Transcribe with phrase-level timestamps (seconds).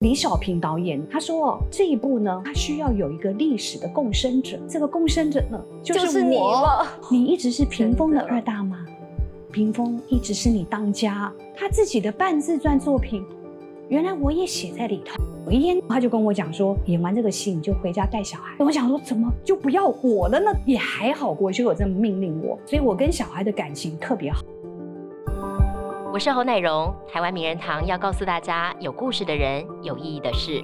[0.00, 4.58] 李小平导演他说哦，这一部呢，他需要有一个历史的共生者。
[4.66, 6.86] 这个共生者呢，就是你我了。
[7.10, 8.78] 你一直是屏风的二大妈，
[9.52, 11.30] 屏风一直是你当家。
[11.54, 13.22] 他自己的半自传作品，
[13.90, 15.22] 原来我也写在里头。
[15.44, 18.54] 有一天他就跟我讲说，演完这个戏你就回家带小孩。
[18.58, 20.50] 我想说，怎么就不要我了呢？
[20.64, 24.40] 也还好，国修有这么命令我，所以我跟小孩的感情特别好。
[26.12, 30.60] 我是侯乃荣，台湾名人堂要告诉大家，有故事的人，有意义的事。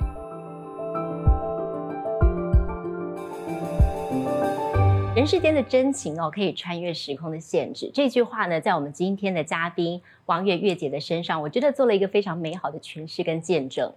[5.15, 7.89] 人世间的真情哦，可以穿越时空的限制。
[7.95, 13.93] 这句话呢，在我们今天的嘉宾王月月姐的身上，我觉得做了一个非常美好的诠释跟见证。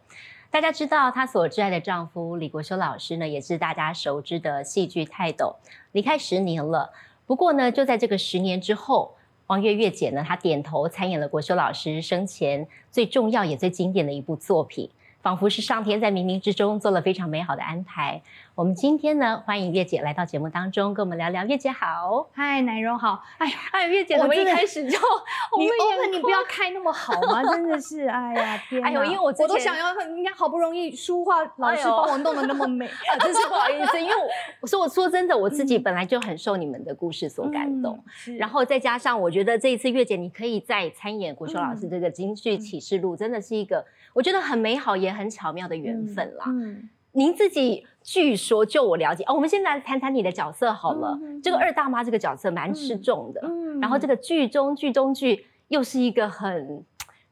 [0.51, 5.55] 大家知道，她所挚爱的丈夫李国修老师呢，也是大家熟知的戏剧泰斗，
[5.93, 6.91] 离开十年了。
[7.25, 9.15] 不过呢，就在这个十年之后，
[9.49, 14.87] 王月月姐呢，她点头参演了国修老师生前最重要也最经典的一部作品，
[15.23, 18.21] 仿佛是上天在冥冥之中做了非常美好的安排。
[18.59, 21.45] 我们今天呢，欢迎月姐来到节目当中，跟我们聊聊。
[21.45, 23.23] 月姐好，嗨，奶蓉好。
[23.37, 27.41] 哎呀，哎，月姐，我们一开始就我你 open 你不要开那么好吗？
[27.55, 28.89] 真的是，哎呀天哪！
[28.89, 34.27] 哎呦因为我我都想要，人家好不容易书画老师帮我弄得那么美， 啊，真是不好意思，因为我
[34.59, 38.03] 我说我说真的，我自己本来就很受你们的故事所感动。
[38.27, 38.35] 嗯。
[38.35, 46.43] 然后再加上，我觉得这一次月姐你可以再参演国修老师嗯这个京剧启示录，真的是一个我觉得很美好也很巧妙的缘分啦。
[46.49, 51.19] 嗯，您自己据说，就我了解哦，我们先来谈谈你的角色好了。
[51.43, 56.83] 这个二大妈这个角色蛮吃重的，嗯然后这个剧中剧中剧又是一个很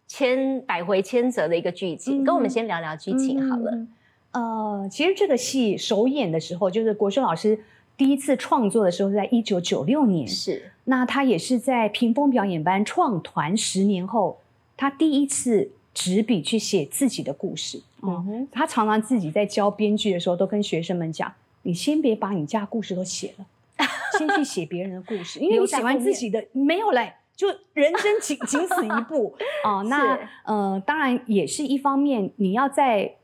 [0.08, 3.72] 千百回千折的一个剧情，嗯跟我们先聊聊剧情好了。
[3.72, 3.88] 嗯
[4.31, 7.59] 呃，其实这个戏首演的时候，就是国修老师
[7.95, 10.28] 第一次创作的时候，是在一九九六年。
[10.28, 14.39] 是那他也是在屏风表演班创团十年后，
[14.75, 17.81] 他第一次执笔去写自己的故事。
[18.02, 23.45] 哦，哼，他常常自己在教编剧的时候，都跟学生们讲：“你先别把你家故事都写了，
[24.20, 29.81] 先去写别人的故事，因为写完自己的没有嘞，就人生仅 仅此一步哦。
[29.90, 33.16] 那是呃，当然也是一方面，你要在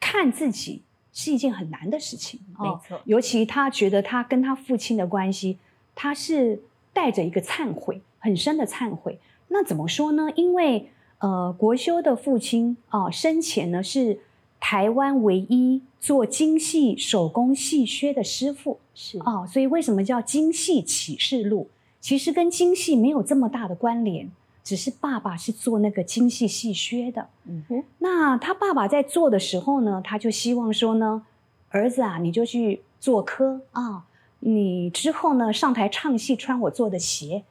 [0.00, 0.80] 看自己
[1.12, 2.40] 是一件很难的事情。
[2.58, 5.58] 哦没错尤其他觉得他跟他父亲的关系，
[5.94, 6.62] 他是
[6.94, 9.18] 带着一个忏悔，很深的忏悔。
[9.48, 10.30] 那怎么说呢？
[10.34, 10.88] 因为
[11.18, 14.20] 呃，国修的父亲啊、生前呢是
[14.60, 21.68] 台湾唯一做精细手工细靴的师傅是哦，所以为什么叫精细启示录？
[22.00, 24.30] 其实跟精细没有这么大的关联，
[24.62, 27.28] 只是爸爸是做那个精细细靴的。
[27.44, 31.24] 嗯哼，那他爸爸在做的时候呢，他就希望说呢，
[31.70, 34.04] 儿子啊，你就去做科啊，
[34.40, 37.44] 你之后呢上台唱戏穿我做的鞋，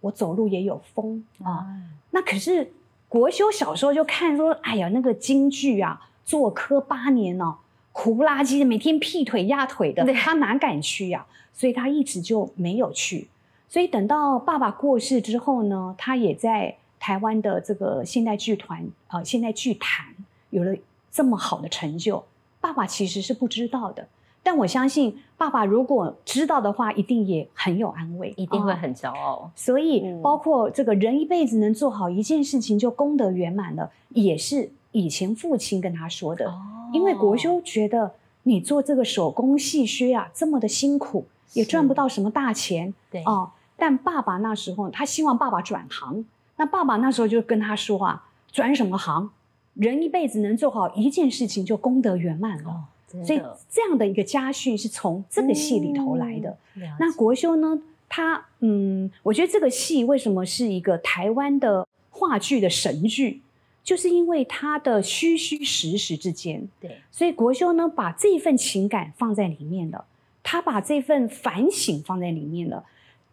[0.00, 1.66] 我走路也有风啊。
[2.10, 2.72] 那可是
[3.08, 7.56] 国修小时候就看说，哎呀，那个京剧啊，做科八年哦，
[7.92, 13.28] 苦不拉几的，每天劈腿压腿的，对他哪敢去呀、所以他一直就没有去。
[13.68, 20.06] 所以等到爸爸过世之后呢，他也在台湾的这个现代剧团呃现代剧坛
[20.50, 20.74] 有了
[21.10, 22.24] 这么好的成就，
[22.60, 24.06] 爸爸其实是不知道的。
[24.48, 29.50] 但我相信，爸爸如果知道的话，一定也很有安慰，哦一定会很骄傲。
[29.54, 36.48] 所以嗯，包括这个人一辈子能做好一件事情就功德圆满了，也是以前父亲跟他说的。
[36.48, 36.62] 哦
[36.94, 38.14] 因为国修觉得
[38.44, 43.50] 你做这个手工细靴啊，这么的辛苦，也赚不到什么大钱对哦。
[43.76, 46.24] 但爸爸那时候，他希望爸爸转行。
[46.56, 49.28] 那爸爸那时候就跟他说啊，转什么行？
[49.74, 52.84] 人一辈子能做好一件事情就功德圆满了。
[53.24, 56.56] 所以这样的一个家训是从这个戏里头来的。
[56.76, 63.40] 嗯那国修呢，他嗯，我觉得这个戏为什么是一个台湾的话剧的神剧，
[63.82, 66.98] 就是因为它的虚虚实实之间，对。
[67.10, 70.04] 所以国修呢把这份情感放在里面了，
[70.42, 72.84] 他把这份反省放在里面了，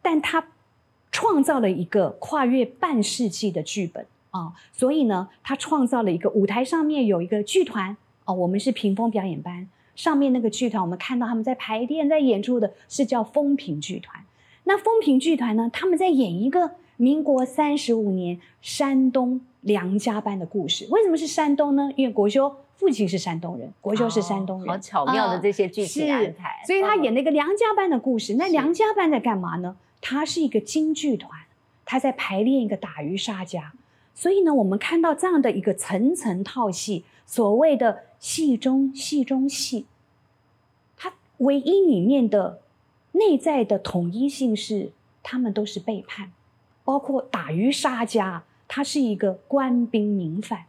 [0.01, 0.47] 但他
[1.11, 4.05] 创造了一个跨越半世纪的剧本。
[4.31, 9.67] 啊，所以呢，他创造了一个舞台上面有一个剧团哦，我们是屏风表演班。
[9.95, 14.23] 上面那个剧团，我们看到他们在排练、在演出的是叫风评剧团。
[14.65, 20.85] 那风评剧团呢，他们在演一个民国三十五年山东梁家班的故事。
[20.89, 21.89] 为什么是山东呢？
[21.95, 26.61] 因为国修父亲是山东人，国修是山东人，哦好巧妙的啊这些剧情是安排。
[26.65, 28.35] 所以他演的了一个梁家班的故事。
[28.35, 29.77] 那梁家班在干嘛呢？
[30.01, 31.31] 他是一个京剧团，
[31.85, 33.71] 他在排练一个打渔杀家。
[34.13, 39.85] 所以呢，我们看到这样的一个层层套戏，所谓的戏中戏中戏，
[40.97, 42.59] 它唯一里面的
[43.11, 44.91] 内在的统一性是，
[45.21, 46.31] 他们都是背叛，
[46.83, 50.65] 包括打渔杀家，他是一个官兵民反。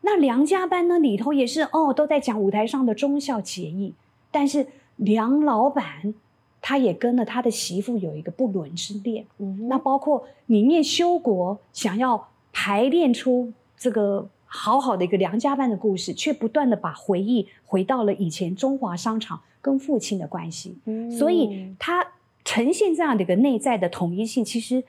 [0.00, 3.94] 那梁家班呢里头也是哦，都在讲舞台上的忠孝节义，
[4.32, 4.66] 但是
[4.96, 6.12] 梁老板
[6.60, 9.24] 他也跟了他的媳妇有一个不伦之恋。
[9.38, 21.10] 嗯那包括里面修国想要排练出这个好好的一个梁家班的故事，却不断的把回忆回到了以前中华商场跟父亲的关系，嗯。
[21.10, 22.06] 所以它
[22.44, 24.84] 呈现这样的一个内在的统一性，其实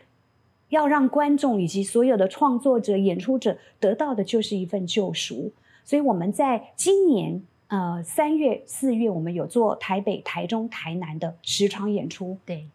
[0.70, 5.52] 要让观众以及所有的创作者、演出者得到的就是一份救赎。
[5.84, 12.68] 所以我们在今年呃三月、四月，我们有做台北、台中、台南的十场演出，对，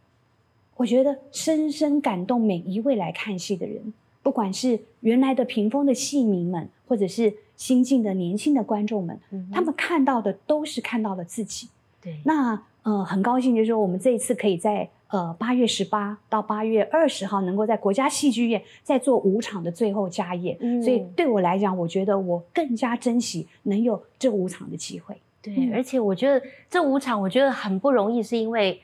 [0.76, 11.68] 我觉得深深感动每一位来看戏的人，不管是原来的屏风的戏迷们，或者是新进的年轻的观众们，嗯他们看到的都是看到了自己。
[12.00, 20.56] 对，那呃，很高兴就是说，我们这一次可以在呃八月十八到八月二十号，能够在国家戏剧院再做五场的最后加演。
[20.60, 25.16] 嗯所以对我来讲，我觉得我更加珍惜能有这五场的机会。
[25.40, 28.80] 对，嗯而且我觉得这五场我觉得很不容易，是因为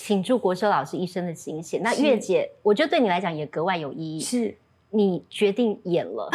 [0.00, 1.78] 倾注国修老师一生的心血。
[1.84, 4.18] 那月姐，我觉得对你来讲也格外有意义。
[4.18, 4.56] 是
[4.88, 6.30] 你决定演了。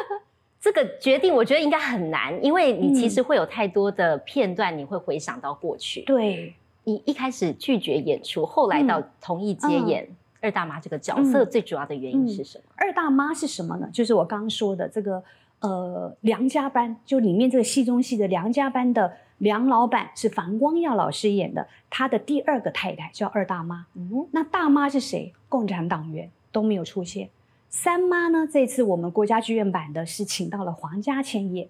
[0.58, 6.00] 这个决定我觉得应该很难，因为你其嗯实会有太多的片段，你会回想到过去。
[6.06, 10.08] 对，你一开始拒绝演出，后来到同意接嗯演
[10.40, 12.64] 二大妈这个角色，嗯最主要的原因是什么？
[12.76, 13.90] 二大妈是什么呢？
[13.92, 15.22] 就是我刚刚说的这个
[15.60, 23.86] 呃梁家班，就里面这个戏中戏的梁家班的梁老板是樊光耀老师演的，他的第二个太太叫二大妈。
[23.94, 25.32] 嗯，那大妈是谁？
[25.48, 27.30] 共产党员都没有出现。
[27.70, 28.46] 三妈呢？
[28.46, 31.68] 这次我们国家剧院版的是请到了黄家千演。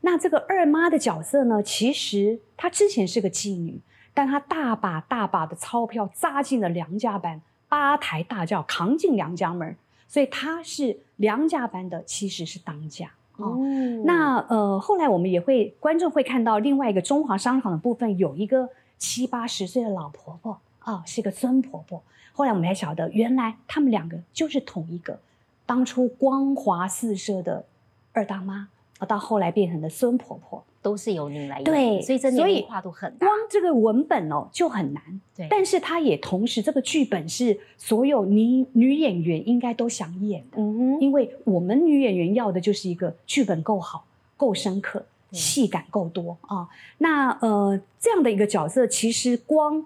[0.00, 1.62] 那这个二妈的角色呢？
[1.62, 3.80] 其实她之前是个妓女，
[4.14, 9.76] 但她大把大把的钞票扎进了梁家班，八抬大轿扛进梁家门，
[10.08, 13.10] 所以她是梁家班的，其实是当家。
[13.40, 22.02] 哦，嗯那呃，后来我们也会观众会看到另外一个中华商场的部分，有一个七八十岁的老婆婆啊、是一个孙婆婆。
[22.32, 25.18] 后来我们才晓得，原来他们两个就是同一个，
[25.66, 27.64] 当初光华四射的
[28.12, 30.64] 二大妈，啊，到后来变成了孙婆婆。
[30.82, 33.38] 都是由您来演，对所以这年所以龄跨度很大光。
[33.50, 35.02] 这个文本哦就很难，
[35.36, 40.56] 对，但是它也同时这个剧本是所有女女演员应该都想演的。
[40.56, 44.04] 嗯哼，因为我们女演员要的就是一个剧本够好、
[44.36, 46.68] 够深刻、戏感够多啊。
[46.98, 49.84] 那呃，这样的一个角色，其实光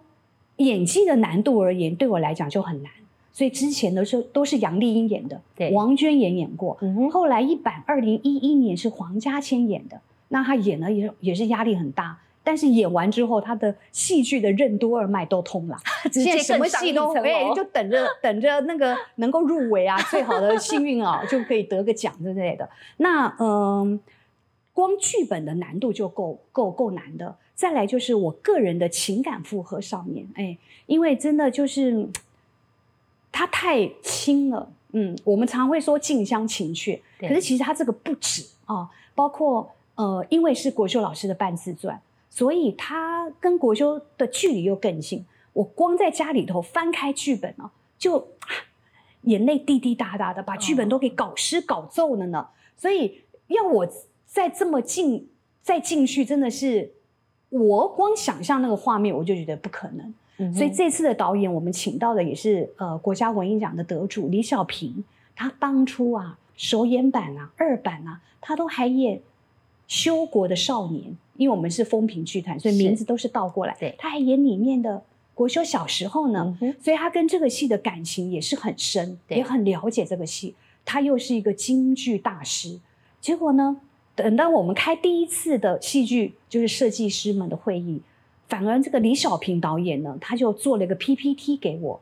[0.58, 2.93] 演技的难度而言，对我来讲就很难。
[3.32, 6.79] 所以之前的时候都是杨丽英演的，对王娟也演过。
[6.81, 12.19] 嗯哼，后来一版二零一一年是黄家千演的，那他演呢也也是压力很大。
[12.47, 15.79] 但是演完之后，他的戏剧的任督二脉都通了，
[16.12, 22.69] 直接现在什么戏都哎，就等着等着那个能够入围啊，最好的 幸运啊，就可以得个奖之类的。
[22.99, 23.99] 那嗯，
[24.75, 27.35] 光剧本的难度就够够够难的。
[27.55, 32.12] 再来就是我个人的情感负荷上面，哎，因为真的就是嗯
[33.32, 34.71] 它太轻了。
[34.93, 42.00] 嗯，我们常会说近乡情怯，可是其实它这个不止啊，包括呃，因为是国修老师的半自传，
[42.31, 45.25] 所以他跟国修的距离又更近。
[45.52, 48.49] 我光在家里头翻开剧本哦，就啊
[49.23, 52.49] 眼泪滴滴答答的，把剧本都给搞湿搞皱了呢。
[52.76, 53.88] 所以要我
[54.26, 55.29] 再这么进
[55.62, 56.93] 再进去，真的是
[57.50, 60.14] 我光想象那个画面，我就觉得不可能。
[60.37, 65.04] 嗯所以这次的导演，我们请到的也是呃国家文艺奖的得主李小平。
[65.37, 69.21] 他当初啊首演版啊二版啊，他都还演
[69.87, 73.76] 修国的少年，因为我们是风评剧团，所以名字都是倒过来。
[73.79, 73.95] 对。
[73.99, 75.03] 他还演里面的
[75.35, 80.55] 国修小时候呢，嗯所以他跟这个戏的感情也是很深，也很了解这个戏。
[80.85, 82.79] 他又是一个京剧大师，
[83.21, 83.79] 结果呢，
[84.14, 88.03] 等到我们开第一次的戏剧就是设计师们的会议，
[88.49, 92.00] 反而这个李小平导演呢，他就做了一个 PPT 给我，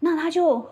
[0.00, 0.66] 那他就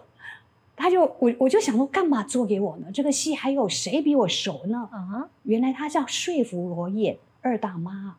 [0.77, 2.89] 他就我我就想说，干嘛做给我呢？
[2.93, 4.89] 这个戏还有谁比我熟呢？
[4.93, 8.17] 啊，原来他叫说服我演二大妈。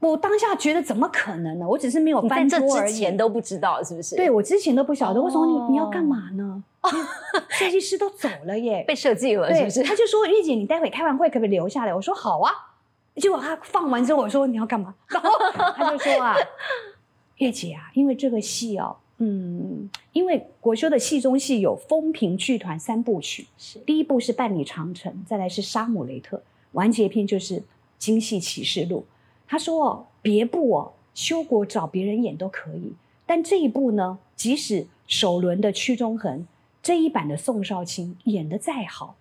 [0.00, 1.68] 我当下觉得怎么可能呢？
[1.68, 2.92] 我只是没有翻桌而已。
[2.92, 4.14] 之前都不知道是不是？
[4.16, 6.64] 对，我之前都不晓得，我说你你要干哦嘛呢？
[7.50, 9.82] 设计师都走了耶，被设计了是，不是？
[9.82, 11.92] 他就说月姐，你待会开完会可不可以留下来？
[11.92, 12.52] 我说好啊。
[13.16, 14.94] 结果他放完之后，我说你要干嘛？
[15.08, 15.30] 然后
[15.74, 16.36] 他就说啊，
[17.38, 26.36] 月姐啊，因为这个戏哦，嗯，因为国修的戏中戏有风评剧团三部曲，是第一部是《半里长城》，再来是《沙姆雷特》，
[26.72, 27.60] 完结篇就是
[27.98, 29.06] 《京戏启示录》。
[29.48, 32.92] 他说哦，别部哦，修国找别人演都可以，
[33.26, 36.46] 但这一部呢，即使首轮的屈中恒
[36.80, 39.16] 这一版的宋少卿演的再好，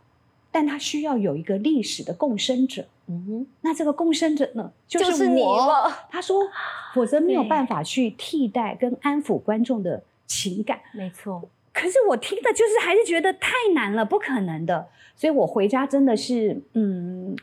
[0.52, 2.88] 但他需要有一个历史的共生者。
[3.10, 5.66] 嗯哼，那这个共生者呢，就就是你我。
[5.66, 5.90] 了。
[6.10, 6.42] 他说，
[6.94, 10.80] 否则没有对办法去替代跟安抚观众的情感。
[10.94, 14.88] 没错，可是我听的就是还是觉得太难了，不可能的。
[15.16, 17.36] 所以我回家真的是嗯，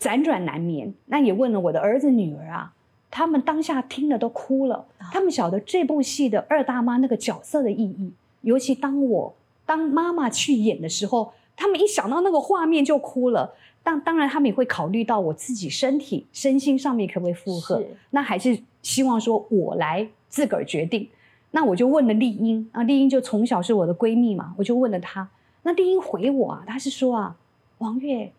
[0.00, 0.92] 辗转难眠。
[1.06, 2.72] 那也问了我的儿子女儿啊，
[3.10, 4.86] 他们当下听了都哭了。
[5.12, 13.54] 他们晓得这部戏的二大妈那个角色的意义，尤其当我当妈妈去演的时候，他们一想到那个画面就哭了。
[13.84, 17.84] 当当然，他们也会考虑到我自己身体、身心上面可不可以负荷。
[18.10, 21.08] 那还是希望说我来自个儿决定。
[21.52, 25.28] 那我就问了丽英啊，丽英就从小是我的闺蜜嘛，我就问了她。
[25.62, 27.36] 那丽英回我啊，她是说啊，
[27.78, 28.32] 王月，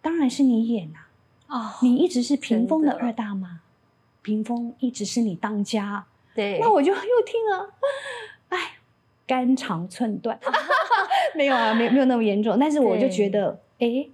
[0.00, 1.10] 当然是你演啊，
[1.48, 3.60] 哦，你一直是屏风的二大妈，
[4.22, 6.06] 屏风一直是你当家。
[6.34, 7.74] 对，那我就 又听了，
[8.48, 8.58] 哎，
[9.26, 10.38] 肝肠寸断
[11.36, 14.06] 没有啊，没有没有那么严重，但是我就觉得，哎，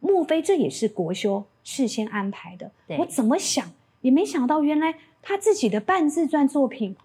[0.00, 2.70] 莫非这也是国修事先安排的？
[2.86, 6.96] 对我怎么想也没想到，原来他自己的半自传作品，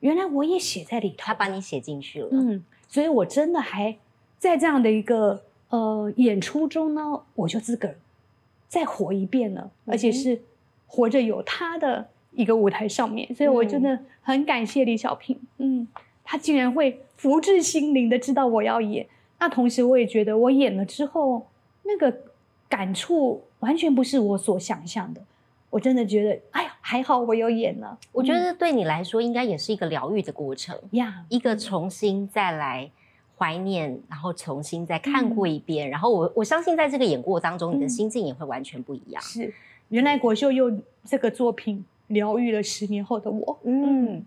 [0.00, 1.16] 原来我也写在里头。
[1.18, 2.28] 他把你写进去了。
[2.32, 3.96] 嗯，所以我真的还
[4.38, 7.96] 在这样的一个呃演出中呢，我就自个儿
[8.68, 10.42] 再活一遍了，而且是
[10.86, 15.86] 活着有他的一个舞台上面，所以我真的很感谢李小平，嗯，
[16.24, 19.06] 他竟然会福至心灵的知道我要演，
[19.38, 21.46] 那同时我也觉得我演了之后
[21.84, 22.12] 那个
[22.72, 25.20] 感触完全不是我所想象的，
[25.68, 32.90] 我真的觉得哎呀还好我有演了，我觉得对你来说，应该也是一个疗愈的过程，嗯呀，一个重新再来
[33.36, 39.22] 怀念，然后重新再看过一遍，然后我我相信在这个演过当中，你的嗯心境也会完全不一样。
[39.22, 39.52] 是，
[39.90, 43.58] 原来国秀用这个作品疗愈了十年后的我。
[43.64, 44.24] 嗯，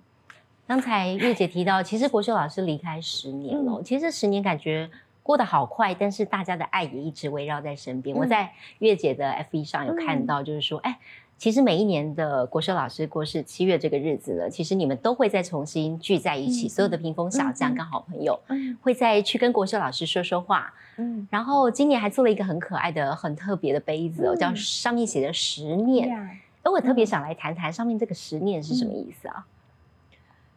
[0.68, 4.88] 刚才月姐提到，其实国秀老师离开十年了，其实十年感觉
[5.26, 8.16] 过得好快，但是大家的爱也一直围绕在身边。
[8.16, 11.00] 嗯我在月姐的 F 1上有看到，就是说，哎、
[11.36, 18.40] 其实每一年的国修老师过世七月这个日子了，其实你们都会再重新聚在一起，嗯所有的屏风小将跟好朋友。
[18.50, 26.08] 嗯会再去跟国修老师说说话，嗯，然后今年还做了一个很可爱的、很特别的杯子哦，嗯叫上面写着十念。
[26.08, 26.30] 呀
[26.62, 29.48] 而我特别嗯想来谈谈上面这个十念是什么意思啊？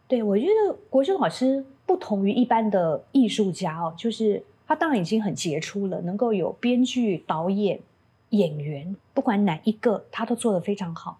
[0.06, 7.80] 对，我觉得国秀老师不同于一般的艺术家哦，就是他当然已经很杰出了，能够有编剧、导演、
[8.28, 11.18] 演员，不管哪一个他都做得非常好，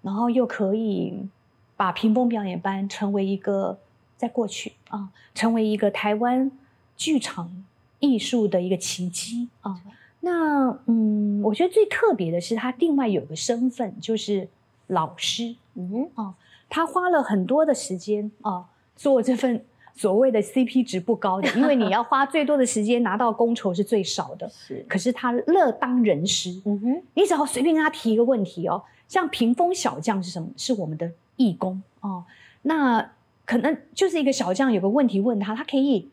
[0.00, 1.28] 然后又可以
[1.76, 3.78] 把屏风表演班成为一个
[4.16, 6.50] 在过去啊，成为一个台湾
[6.96, 7.64] 剧场
[8.00, 9.78] 艺术的一个奇迹啊。
[10.20, 14.48] 那嗯，我觉得最特别的是他另外有个身份，就是
[14.86, 15.54] 老师。
[15.74, 16.34] 嗯啊，
[16.70, 19.62] 他花了很多的时间啊、做这份
[19.96, 24.48] 所谓的 CP 值不高的，因为你 要花最多的时间拿到工酬是最少的。
[24.50, 30.48] 是，可是他乐当人师，嗯哼，你只要随便跟他提一个问题哦，像屏风小将是什么？
[30.56, 32.24] 是我们的义工哦。
[32.62, 33.12] 那
[33.44, 36.10] 可能就是一个小将有个问题问他，他可以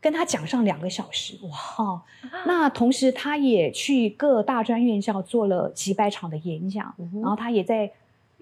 [0.00, 2.02] 跟他讲上两个小时哇哦。
[2.46, 7.92] 那同时他也去各大专院校做了几百场的演讲，嗯哼然后他也在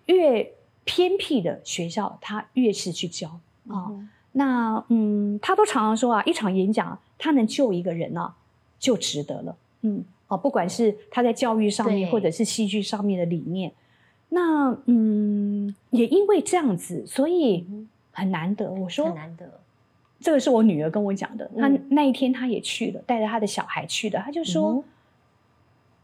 [0.07, 0.53] 越
[0.85, 3.87] 偏僻的学校，他越是去教啊。
[3.91, 8.35] 嗯那嗯，他都常常说啊，一场演讲他能救一个人啊，
[8.81, 9.57] 就值得了。
[9.83, 13.73] 嗯，哦，不管是他在教育上面，或者是戏剧上面的理念，
[14.31, 18.73] 那嗯，也因为这样子，所以嗯很难得。
[18.73, 19.61] 我说很说难得，
[20.19, 24.85] 这个是我女儿跟我讲的，她嗯那一天她也去了，带着她的小孩去的，她就说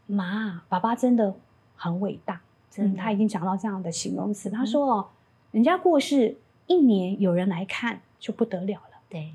[0.07, 1.35] 嗯：“妈，爸爸真的
[1.75, 2.35] 很伟大。”
[2.77, 4.49] 嗯，真的他已经讲到这样的形容词。
[4.49, 5.07] 他说：“哦，
[5.51, 6.37] 人家过世
[6.67, 9.33] 一年有人来看就不得了了，对，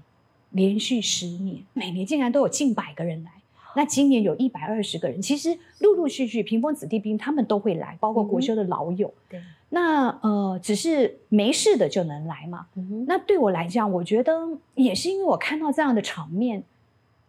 [0.51, 3.31] 连续十年，每年竟然都有近百个人来。
[3.75, 9.13] 那今年有一百二十个人，其实陆陆续续屏风子弟兵他们都会来，包括国修的老友。
[9.29, 12.69] 对，那呃，只是没事的就能来嘛。
[12.75, 16.63] 嗯，那对我来讲，我觉得也是因为我看到这样的场面，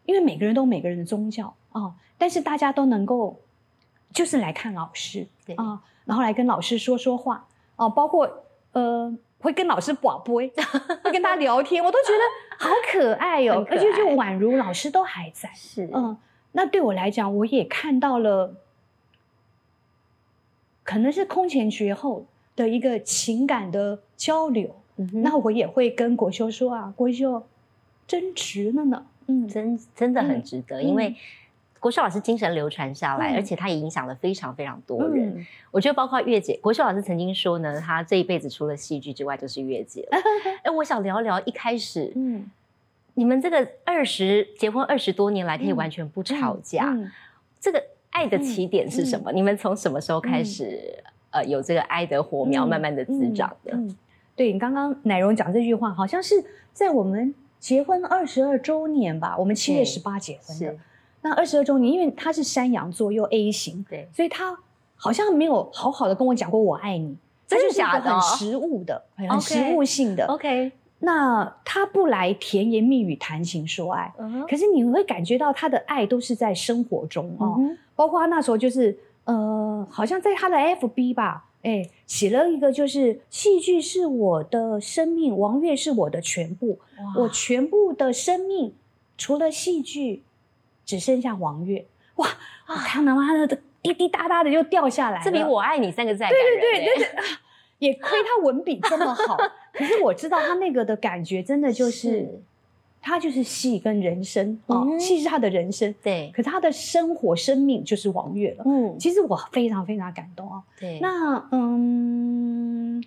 [0.05, 3.41] 因为每个人都有每个人的宗教哦，但是大家都能够
[4.13, 10.51] 就是来看老师对啊、然后来跟老师说说话哦、包括呃会跟老师宝贝，
[11.03, 15.49] 会跟他聊天，我都觉得好可爱哦而且就宛如老师都还在。
[15.55, 16.17] 是，嗯，
[16.53, 18.55] 那对我来讲，我也看到了，
[20.83, 22.25] 可能是空前绝后
[22.55, 24.75] 的一个情感的交流。
[24.99, 27.45] 嗯那我也会跟国修说啊，国修
[28.07, 29.05] 真值了呢。
[29.27, 31.15] 嗯，真真的很嗯值得，因为嗯
[31.79, 35.29] 国秀老师精神流传下来，嗯而且他也影响了非常非常多人。
[35.37, 40.17] 嗯我觉得包括月姐，国秀老师曾经说呢，他这一辈子除了戏剧之外就是月姐了。
[40.63, 42.49] 哎，我想聊聊一开始嗯
[43.13, 47.11] 你们这个二十结婚二十多年来，可以完全不吵架，嗯
[47.59, 49.31] 这个爱的起点是什么？
[49.31, 53.71] 你们从什么时候开始、呃有这个爱的火苗嗯慢慢的滋长的？
[53.73, 53.95] 嗯，
[54.35, 56.35] 对你刚刚奶蓉讲这句话，好像是
[56.73, 60.79] 在我们结婚二十二周年吧，我们七月十八结婚的是。，
[61.27, 64.57] 那二十二周年，因为他是山羊座又 A 型，对，所以他
[64.95, 70.25] 好像没有好好的跟我讲过我爱你，真的他就是很实物的、很实物性的。
[70.27, 74.13] OK，那他不来甜言蜜语谈情说爱，
[74.49, 77.59] 可是你会感觉到他的爱都是在生活中哦，
[77.95, 86.79] 包括他那时候就是呃，好像在他的 FB 吧，哎，写了一个就是戏剧是我的生命，王月是我的全部，
[87.17, 88.73] 我全部的生命
[89.17, 90.23] 除了戏剧，
[90.87, 91.85] 只剩下王月。
[92.15, 92.27] 哇，
[92.65, 97.23] 我看他妈的滴滴答答的就掉下来了，这比我爱你三个字还人、对对对欸对，
[97.77, 99.37] 也亏他文笔这么好，
[99.71, 102.41] 可是我知道他那个的感觉真的就是。
[102.99, 108.63] 他就是戏跟人生哦，嗯戏是他的人生，对，可他的生活生命就是王月了。
[108.65, 110.61] 嗯，其实我非常非常感动哦。
[110.77, 113.01] 对，那嗯，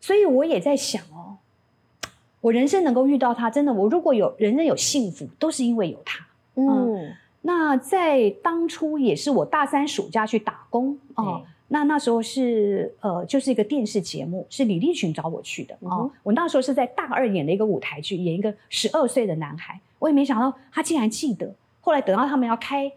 [0.00, 1.38] 所以我也在想哦，
[2.40, 6.24] 我人生能够遇到他，真的，我如果有人生有幸福，都是因为有他。
[6.54, 16.10] 嗯，那在当初也是我大三暑假去打工哦，那那时候是呃，就是一个电视节目，是李立群找我去的嗯哦。
[16.22, 21.52] 我那时候是在大二演的一个舞台剧，演一个十二岁的男孩，我也没想到他竟然记得。
[21.80, 22.90] 后来等到他们要开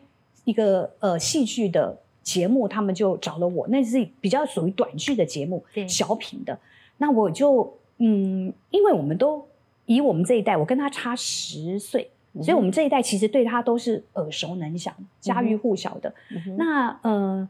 [0.46, 6.58] 一个呃戏剧的节目，他们就找了我，那是比较属于短剧的节目对，小品的。
[6.98, 9.46] 那我就嗯，因为我们都
[9.86, 12.10] 以我们这一代，我跟他差十岁，
[12.42, 16.14] 所以我们这一代其实对他都是耳熟能详、家喻户晓的。
[16.58, 17.48] 那呃，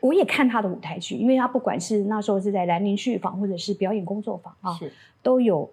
[0.00, 4.92] 我也看他的舞台剧，因为他不管是那时候是在兰陵剧坊或者是表演工作坊啊，是
[5.22, 5.68] 都有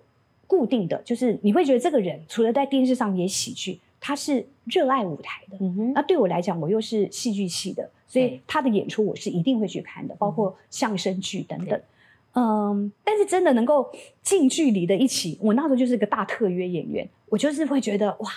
[0.47, 5.57] 固定的，就是你会觉得这个人除了在电视上演喜剧，他是热爱舞台的。
[5.93, 11.81] 那对我来讲，我又是戏剧系的，所以他的演出我是一定会去看的，包嗯括相声剧等等对。
[12.35, 13.89] 嗯，但是真的能够
[14.21, 18.29] 近距离的一起，我那时候就是个大特约演员，我就是会觉得哇，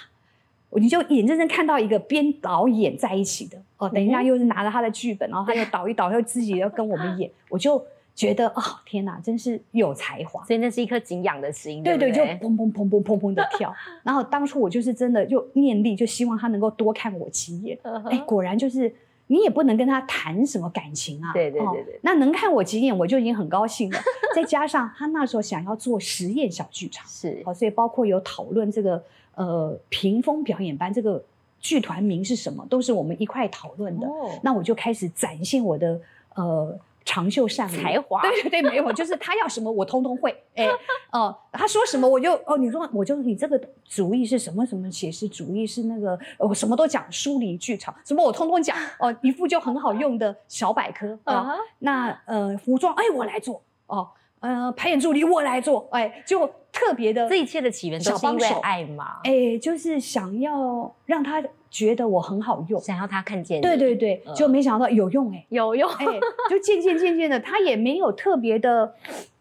[0.71, 7.85] 你就眼睁睁看到一个编导演在一起的哦，等一下嗯又是拿着他的剧本，然后他又导一导，又自己要跟我们演，我就
[8.15, 10.45] 觉得哦天哪，真是有才华。
[10.45, 13.75] 所以那是一颗敬仰的心，对对，就砰砰砰砰砰砰的跳。
[14.05, 17.79] 然后当初我就是真的就念力，就希望他能够多看我几眼。
[18.11, 18.93] 哎，果然就是
[19.29, 21.33] 你也不能跟他谈什么感情啊。
[21.33, 23.99] 对对哦对对那能看我几眼，我就已经很高兴了。
[24.35, 29.03] 再加上他那时候想要做实验小剧场，是好，所以包括有讨论这个
[29.37, 31.23] 呃屏风表演班这个
[31.61, 34.07] 剧团名是什么，都是我们一块讨论的。
[34.07, 36.01] 哦那我就开始展现我的
[36.35, 37.71] 呃长袖善舞。
[37.71, 38.21] 才华。
[38.21, 40.69] 对对对，没有，就是他要什么我通通会，哎，
[41.11, 48.77] 哦、他说什么我就哦，你说我就你这个主意是什么什么写实主义是那个呃我什么都讲疏离剧场，什么我通通讲。
[48.99, 51.19] 哦，一副就很好用的小百科。
[51.25, 53.63] 啊、那呃服装哎我来做。
[53.87, 54.07] 哦，
[54.41, 64.35] 呃排演助理我来做，哎就特别的这一切的起源都是因为爱嘛，哎就是想要让他觉得我很好用，想要他看见，对对对，嗯。
[64.35, 66.07] 就没想到有用哎、有用，哎，
[66.49, 68.95] 就渐渐渐渐的，他也没有特别的、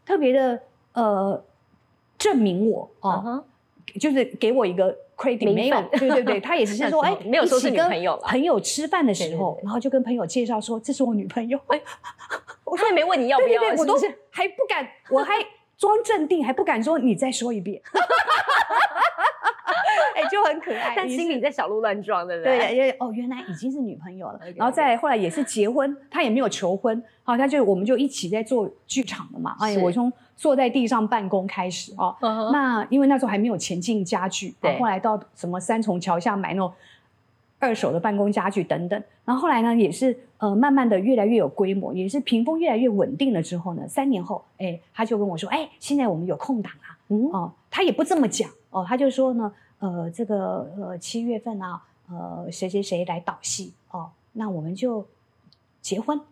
[0.05, 0.60] 特别的
[0.93, 1.43] 呃
[2.17, 2.89] 证明我。
[3.01, 3.43] 嗯哦，哼
[3.99, 8.27] 就是给我一个 credit 没有，对对对， 他也只是说哎没有说是跟女朋友啦。
[8.27, 11.81] 朋友吃饭的时候，然后就跟朋友介绍说这是我女朋友，哎，
[12.71, 15.34] 我也没问你要不要，对对对，我都是还不敢，我还
[15.77, 17.82] 装镇定，还不敢说你再说一遍，
[20.15, 22.91] 哎，就很可爱，但心里在小鹿乱撞，对不对，对？
[22.99, 29.56] 哦，原来已经是女朋友了然后再来后来也是结婚，他也没有求婚，好，他就我们就一起在做剧场的嘛。
[29.60, 32.15] 哎，我从坐在地上办公开始哦，
[32.51, 36.71] 那因为那时候还没有前进家具，对啊后来到什么三重桥下买那种
[37.60, 47.30] 二手的办公家具等等，然后后来呢也是呃慢慢的越来越有规模，也是屏风越来越稳定了之后呢，三年后，哎，他就跟我说，哎，现在我们有空档啊，嗯。
[47.32, 55.06] 哦，他也不这么讲哦，他就说呢，呃，这个呃七月份啊，呃谁谁谁来导戏哦，那我们就
[55.82, 56.17] 结婚。
[56.20, 56.24] 哦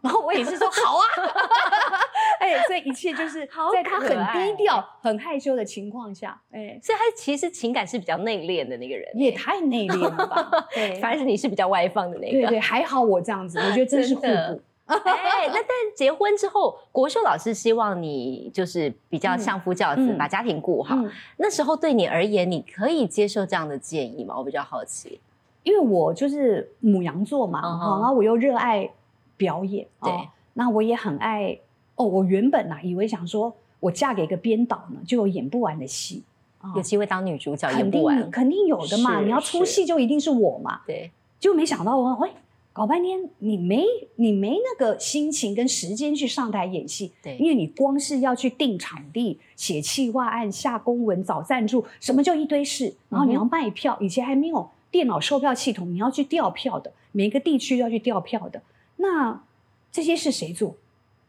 [0.00, 1.04] 然后我也是说好啊，
[2.42, 10.50] 哎，所以一切就是 在他很低调、很害羞的情况下，哎，所以他其实情感是比较内敛的那个人，也太内敛了吧？
[10.74, 12.32] 对，反而是你是比较外放的那个。
[12.32, 14.26] 对对，还好我这样子，我觉得真是互补。
[14.86, 20.96] 哎，那但结婚之后，国秀老师希望你就是比较相夫教子，嗯把家庭顾好。
[20.96, 24.36] 嗯，那时候对你而言，你可以接受这样的建议吗？
[24.36, 25.20] 我比较好奇。
[25.62, 28.90] 因为我就是母羊座嘛，然后我又热爱
[29.36, 31.56] 表演，哦对那我也很爱
[31.96, 32.04] 哦。
[32.04, 36.22] 我原本啊，以为想说我嫁给一个编导呢，就有演不完的戏
[36.60, 40.80] 啊有机会当女主角演肯定不完，肯定有的嘛，你要出戏就一定是我嘛。
[40.86, 42.30] 对，就没想到我，哎，
[42.72, 43.84] 搞半天你没
[44.16, 58.62] 你没那个心情跟时间去上台演戏，对因为你光是要去定场地、写企划案、下公文、找赞助，什么就一堆事，然后你要卖票，以前还没有电脑售票系统，你要去调票的，每个地区都要去调票的，
[58.96, 59.42] 那
[59.90, 60.76] 这些事谁做？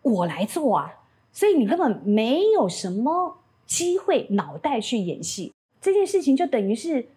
[0.03, 0.93] 我来做啊，
[1.31, 7.07] 所以你根本没有什么机会脑袋去演戏，这件事情就等于是。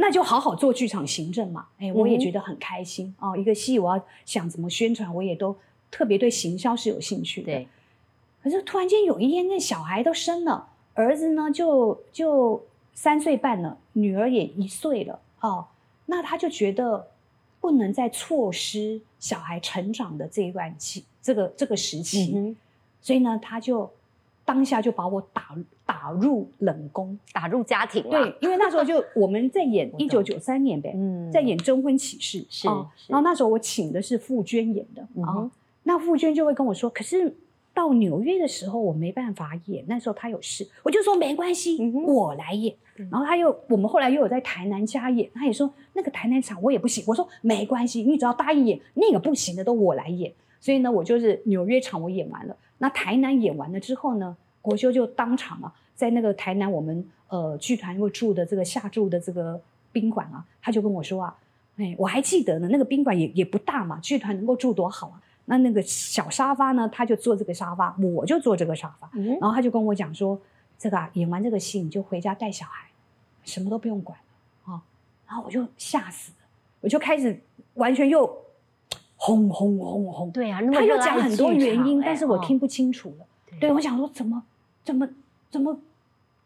[0.00, 3.36] 那就好好做剧场行政嘛，哎，我也嗯觉得很开心、哦。
[3.36, 5.56] 一个戏我要想怎么宣传，我也都
[5.90, 7.46] 特别对行销是有兴趣的。
[7.46, 7.66] 对，
[8.40, 12.64] 可是突然间有一天，那小孩都生了，儿子呢就就
[12.94, 15.66] 三岁半了，女儿也一岁了哦，
[16.06, 17.08] 那他就觉得
[17.60, 22.56] 不能再错失小孩成长的这一段期，这个这个时期，嗯，
[23.02, 23.90] 所以呢，他就
[24.46, 27.18] 当下就把我打打入冷宫。
[27.34, 31.30] 打入家庭了，对，因为那时候就我们在演 一九九三年呗，嗯。
[31.30, 32.66] 在演《征婚启事》是
[33.08, 35.02] 然后那时候我请的是傅娟演的。
[35.22, 35.50] 啊、嗯
[35.82, 37.36] 那傅娟就会跟我说，可是
[37.74, 42.74] 到纽约的时候我没办法演，那时候他有事，我就说没关系，嗯我来演。
[42.96, 43.06] 嗯。
[43.12, 50.32] 然后他又，我们后来又有在台南加演，他也说那个台南场我也不行，我说没关系，你只要答应演，那个不行的都我来演。
[50.60, 59.60] 所以呢，我就是纽约场我演完了，那台南演完了之后呢，国修就当场啊，在那个台南我们呃剧团会住的这个下住的这个
[59.92, 61.36] 宾馆啊，他就跟我说啊，
[61.76, 65.22] 哎，我还记得呢，那个宾馆也也不大嘛，剧团能够住多好啊。
[65.50, 69.10] 那那个小沙发呢，他就坐这个沙发，我就坐这个沙发。
[69.14, 70.38] 嗯然后他就跟我讲说，
[70.78, 72.88] 这个啊，演完这个戏你就回家带小孩，
[73.44, 74.82] 什么都不用管了啊、
[75.26, 76.46] 然后我就吓死了，
[76.80, 77.40] 我就开始
[77.74, 78.26] 完全又
[79.18, 80.30] 轰轰轰轰。
[80.30, 83.26] 对啊，那么他又讲很多原因，但是我哦听不清楚了。
[83.50, 84.42] 对对我想说，怎么
[84.82, 85.06] 怎么
[85.50, 85.78] 怎么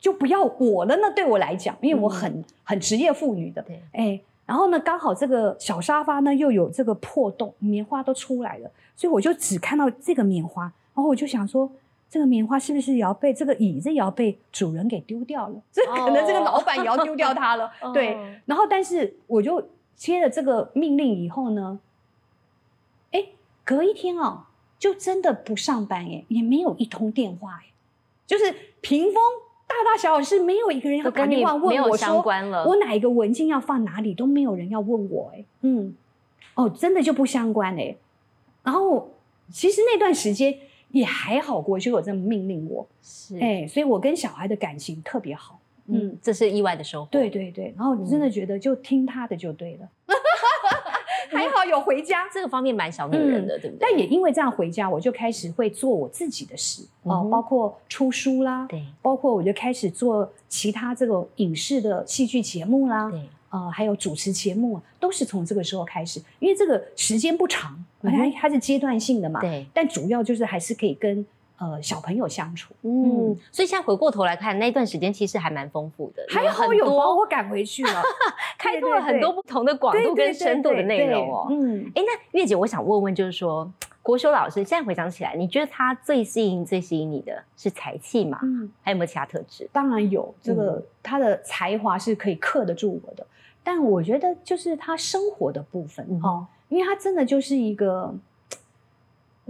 [0.00, 1.12] 就不要我了呢？
[1.14, 10.62] 对我来讲，因为我很、很职业妇女的，嗯对哎，然后呢，刚好这个小沙发呢又有这个破洞，棉花都出来了，所以我就只看到这个棉花，
[10.94, 11.70] 然后我就想说，
[12.10, 15.54] 这个棉花是不是也要被这个椅子也要被主人给丢掉了？
[15.72, 17.70] 这可能这个老板也要丢掉它了。
[17.94, 19.62] 对哦，然后但是我就
[19.94, 21.91] 接了这个命令以后呢，哎，
[23.64, 24.44] 隔一天哦，
[24.78, 27.72] 就真的不上班哎，也没有一通电话哎，
[28.26, 29.14] 就是屏风
[29.66, 32.64] 大大小小是没有一个人要打电话没有相问我说关了。
[32.66, 35.94] 我哪一个文件要放哪里都没有人要问我哎，嗯，
[36.54, 37.96] 哦，真的就不相关哎。
[38.62, 39.10] 然后
[39.50, 40.56] 其实那段时间
[40.90, 46.08] 也还好过，就有这么命令我，是，哎，所以我跟小孩的感情特别好，嗯。
[46.08, 49.88] 嗯，这是意外的收获，对对对，然后真的觉得就听他的就对了，
[51.32, 52.28] 还好有回家。
[52.32, 53.78] 这个方面蛮小女人的，对不对？
[53.80, 56.82] 但也因为这样回家，我就开始会做我自己的事。
[57.02, 58.82] 哦，包括出书啦，对。
[59.00, 68.32] 包括我就开始做其他这个影视的戏剧节目啦，对，呃，还有主持节目，都是从这个时候开始，因为这个时间不长，嗯哼。
[68.32, 71.24] 它它是阶段性的嘛，对，但主要就是还是可以跟
[71.62, 78.02] 呃小朋友相处，嗯，所以现在回过头来看，那段时间其实还蛮丰富的，还好很有把多我赶回去了，
[78.58, 81.46] 开拓了很多不同的广度跟深度的内容哦。
[81.50, 81.84] 嗯。
[81.94, 83.70] 哎，那月姐，我想问问，就是说，
[84.02, 88.40] 国修老师现在回想起来，你觉得他最吸引、最吸引你的是才气吗？
[88.42, 89.68] 嗯，还有没有其他特质？
[89.72, 93.24] 当然有这个，嗯他的才华是可以克得住我的，
[93.62, 98.12] 但我觉得就是他生活的部分嗯哦，因为他真的就是一个，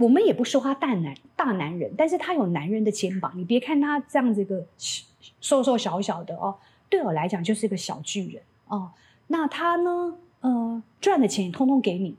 [0.03, 3.31] 我们也不说他大男大男人，但是他有男人的肩膀。
[3.35, 4.65] 你别看他这样子一个
[5.39, 6.55] 瘦瘦小小的哦，
[6.89, 8.91] 对我来讲就是一个小巨人哦。
[9.27, 12.15] 那他呢，呃，赚的钱通通给你，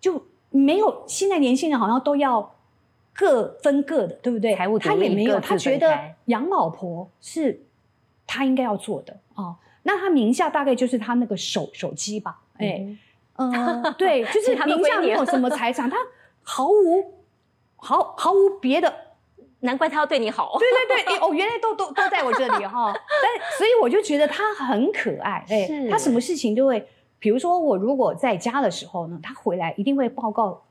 [0.00, 2.54] 就没有现在年轻人好像都要
[3.12, 4.54] 各分各的，对不对？
[4.56, 7.60] 财务独他也没有，他觉得养老婆是
[8.26, 9.56] 他应该要做的哦。
[9.82, 12.86] 那他名下大概就是他那个手手机吧，哎，
[13.36, 13.50] 嗯
[13.82, 15.96] 呃，对， 就是名下没有什么财产，他
[16.42, 17.12] 毫无
[17.78, 18.92] 毫毫无别的。
[19.60, 20.56] 难怪他要对你好。
[20.56, 22.92] 对对对，哎 哦，原来都都都在我这里哈。
[22.94, 26.86] 但所以我就觉得他很可爱，哎是，他什么事情都会，
[27.18, 30.62] 比如说我如果在家的时候呢，他回来一定会报告，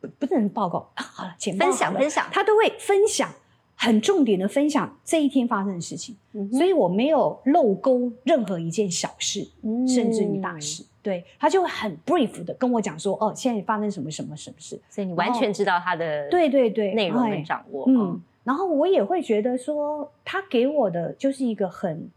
[0.00, 3.28] 不不能报告，啊好了，简报分享分享他都会分享。
[3.74, 10.84] 很重点的分享这一天发生的事情，嗯所以我没有漏勾任何一件小事，嗯甚至于大事。
[11.02, 14.80] 对，他就会很 brief 的跟我讲说，哦，现在发生什么什么什么事。
[14.88, 17.84] 所以你完全知道他的对对对，内容哎跟掌握。
[17.88, 22.08] 嗯，然后我也会觉得说，他给我的就是一个很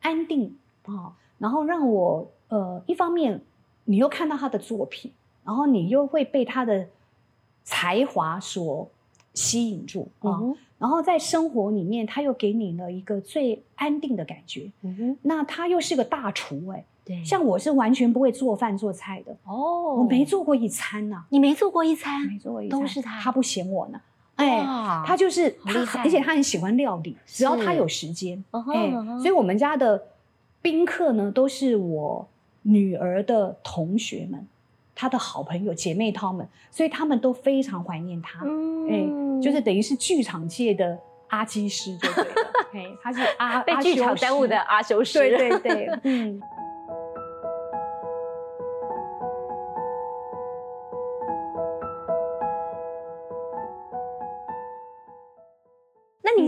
[0.00, 3.40] 安定啊、哦，然后让我呃，一方面
[3.84, 5.12] 你又看到他的作品，
[5.44, 6.86] 然后你又会被他的
[7.64, 8.88] 才华所
[9.34, 10.40] 吸引住啊。
[10.78, 14.70] 然后在生活里面，他又给你了一个最安定的感觉。
[14.82, 23.98] 嗯哼，那他又是个大厨哎、对，像我是完全不会做饭做菜的，哦，我没，做过一餐呐、你没做过一餐，没做过一餐，都是他他不嫌我呢。
[24.36, 24.60] 哎，
[25.04, 30.00] 他就是他而且他很喜欢料理，只要他有时间，哎所以我们家的
[30.62, 32.28] 宾客呢，都是我
[32.62, 34.46] 女儿的同学们，
[34.94, 38.44] 她的好朋友姐妹他们，所以他们都非常怀念他。
[38.44, 40.96] 嗯哎，就是等于是剧场界的
[41.28, 42.34] 阿基师就对了，
[42.74, 46.40] 哎，他是阿被剧场耽误的，阿修师，阿修师对对对，嗯。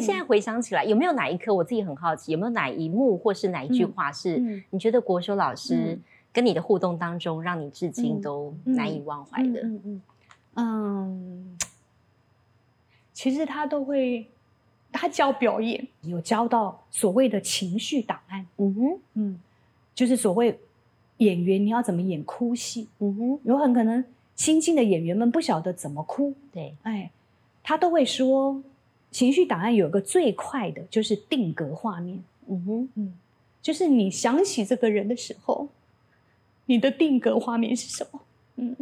[0.00, 4.62] 现在回想起来，有没有哪一刻我自己很好奇，有没有哪一幕或是哪一句话是嗯。
[4.70, 6.02] 你觉得国修老师嗯。
[6.32, 9.62] 跟你的互动当中，让你至今嗯都嗯难以忘怀的？
[9.62, 10.02] 嗯嗯
[10.54, 11.58] 嗯，
[13.12, 14.28] 其实他都会，
[14.92, 19.40] 他教表演，有教到所谓的情绪档案，嗯哼，嗯，
[19.92, 20.56] 就是所谓
[21.16, 24.04] 演员你要怎么演哭戏，嗯哼，有很可能
[24.36, 27.10] 新进的演员们不晓得怎么哭，对，哎，
[27.64, 28.62] 他都会说，
[29.11, 33.14] 情绪档案有个最快的就是定格画面，嗯哼，嗯，
[33.61, 35.68] 就是你想起这个人的时候，
[36.66, 38.20] 你的定格画面是什么？
[38.57, 38.77] 嗯，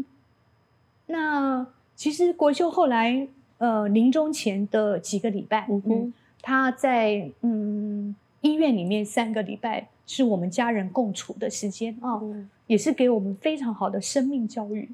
[1.06, 3.26] 那其实国秀后来
[3.58, 14.90] 呃临终前的几个礼拜，嗯哼嗯，他在嗯医院里面三个礼拜是我们家人共处的时间啊、嗯也是给我们非常好的生命教育。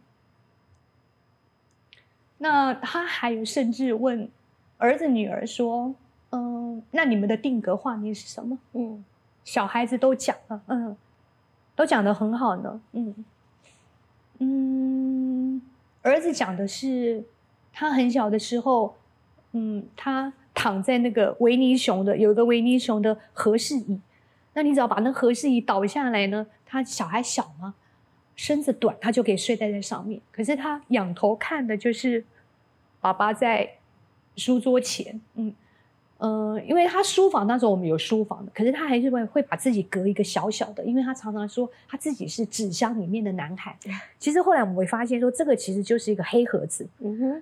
[2.39, 4.29] 那他还有甚至问
[4.79, 5.95] 儿子女儿说
[6.31, 9.05] ：“嗯、那你们的定格画面是什么？”嗯。
[9.45, 10.97] 小孩子都讲了，嗯，
[11.77, 13.25] 都讲的很好呢，嗯。
[14.39, 15.61] 嗯，
[16.01, 17.23] 儿子讲的是
[17.73, 18.97] 他很小的时候，
[19.53, 24.01] 嗯，他躺在那个维尼熊的有一个维尼熊的和适椅，
[24.55, 27.75] 那你只要把那和适椅倒下来呢，他小孩小嘛，
[28.35, 32.25] 身子短，他就可以睡在这上面，可是他仰头看的就是
[33.01, 33.75] 爸爸在
[34.37, 35.53] 书桌前，嗯。
[36.17, 43.77] 呃，因为他书房那时候我们有书房的，可是他还是会会把自己隔一个小小的，因为他常常说他自己是纸箱里面的男孩。
[44.19, 46.89] 其实后来我们会发现说，这个其实就是一个黑盒子，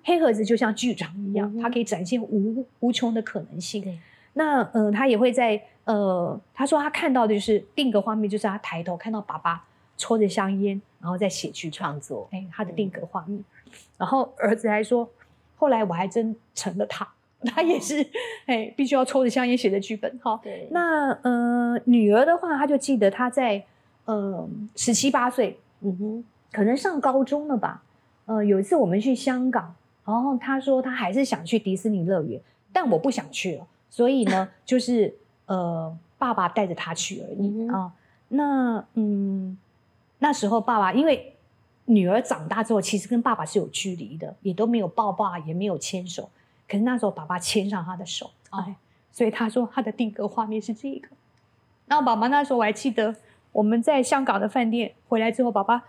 [0.03, 4.01] 黑盒子就像剧场一样嗯，它可以展现无无穷的可能性。
[4.33, 9.63] 那呃，他也会在呃，他说他看到的就是定格画面，就是他抬头看到爸爸
[9.97, 13.45] 抽着香烟，然后在写剧创，创作，哎，他的定格画面。
[13.97, 15.09] 然后儿子还说，
[15.63, 17.09] 后来我还真成了他，
[17.45, 18.05] 他也是
[18.47, 20.41] 哎，必须要抽着香烟写的剧本哈。
[20.43, 23.63] 对，那呃，女儿的话，她就记得她在
[24.07, 27.81] 呃十七八岁，嗯哼，可能上高中了吧。
[28.27, 29.73] 呃，有一次我们去香港，
[30.05, 32.41] 然后她说她还是想去迪士尼乐园，
[32.73, 35.15] 但我不想去了，所以呢，就是
[35.47, 37.93] 呃，爸爸带着她去而已啊、
[38.31, 39.57] 那嗯，
[40.19, 41.32] 那时候爸爸因为
[41.87, 46.31] 女儿长大之后，其实跟爸爸是有距离的，也都没有抱抱，也没有牵手。
[46.69, 48.77] 可是那时候爸爸牵上她的手，哦哎，
[49.11, 51.09] 所以他说他的定格画面是这个。
[51.87, 53.15] 然后爸爸那时候我还记得，
[53.53, 55.83] 我们在香港的饭店回来之后，爸爸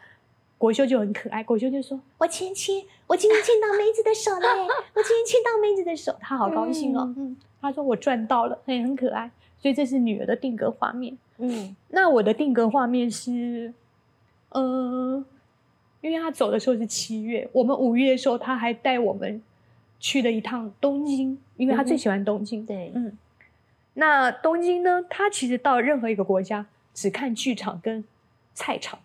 [0.57, 4.47] 国修就很可爱，国修就说：“我牵牵，我今天牵到梅子的手嘞，
[4.93, 7.13] 我今天牵到梅子的手，他好高兴哦。
[7.15, 9.29] 嗯，他说我赚到了，很很可爱。
[9.59, 11.17] 所以这是女儿的定格画面。
[11.37, 13.73] 嗯那我的定格画面是，
[14.49, 15.23] 呃，
[16.03, 19.41] 因为他走的时候是七月，我们五月的时候他还带我们
[20.01, 22.65] 去了一趟东京，因为他最喜欢东京。
[22.65, 23.17] 对，嗯，
[23.93, 25.01] 那东京呢？
[25.09, 28.03] 他其实到任何一个国家只看剧场跟
[28.53, 28.99] 菜场，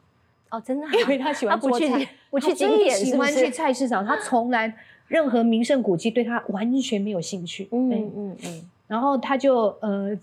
[0.51, 3.49] 哦，真的啊，因为他喜欢 做菜，不去他最景点，喜欢去？
[3.49, 7.69] 菜市场，他 从来任何名胜古迹对他完全没有兴趣。
[7.71, 10.19] 嗯嗯嗯嗯，然后他就呃，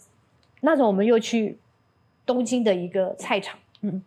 [0.60, 1.58] 那时候我们又去
[2.26, 4.04] 东京的一个菜场，嗯，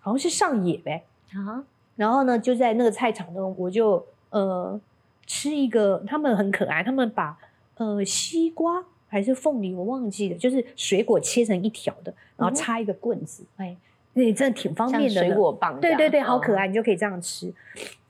[0.00, 1.04] 好像是上野呗。
[1.34, 1.62] 啊，
[1.98, 4.80] 然后呢，就在那个菜场中，我就呃
[5.26, 7.36] 吃一个，他们很可爱，他们把
[7.74, 13.76] 呃西瓜还是凤梨，我忘记了，就是水果切成一条的，然后插一个棍子，哎，
[14.12, 15.20] 那真的挺方便的。
[15.20, 17.52] 水果棒对对对，好可哦爱，你就可以这样吃。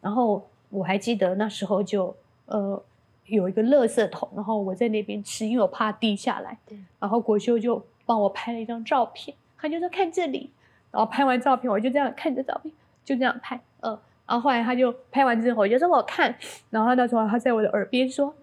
[0.02, 2.80] 然后我还记得那时候就呃
[3.24, 6.78] 有一个垃圾桶，然后我在那边吃，因为我怕滴下来对。
[7.00, 10.50] 然后国修就帮我拍了一张照片，他就说看这里，
[10.90, 12.72] 然后拍完照片我就这样看着照片，
[13.08, 16.36] 就这样拍，嗯、然后后来他就拍完之后，我就说我看，
[16.68, 18.34] 然后他那时候他在我的耳边说，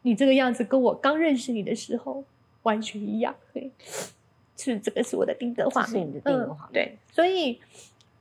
[0.00, 2.24] 你这个样子跟我刚认识你的时候
[2.62, 3.70] 完全一样，对，
[4.56, 6.70] 是这个是我的定格画面，这是你的定格画面。
[6.70, 7.60] 嗯对，所以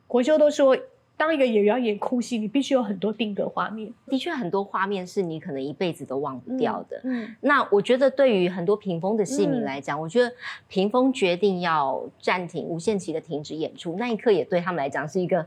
[0.06, 0.78] 国修都说，
[1.22, 3.94] 当一个演员要演哭戏，你必须有很多定格画面。
[4.08, 7.00] 的确，很多画面是你可能一辈子都忘不掉的。
[7.04, 10.34] 嗯，那我觉得，对于很多屏风的戏迷嗯来讲，我觉得
[10.68, 15.46] 屏风决定要暂停、无限期的停止演出，那一刻也对他们来讲是一个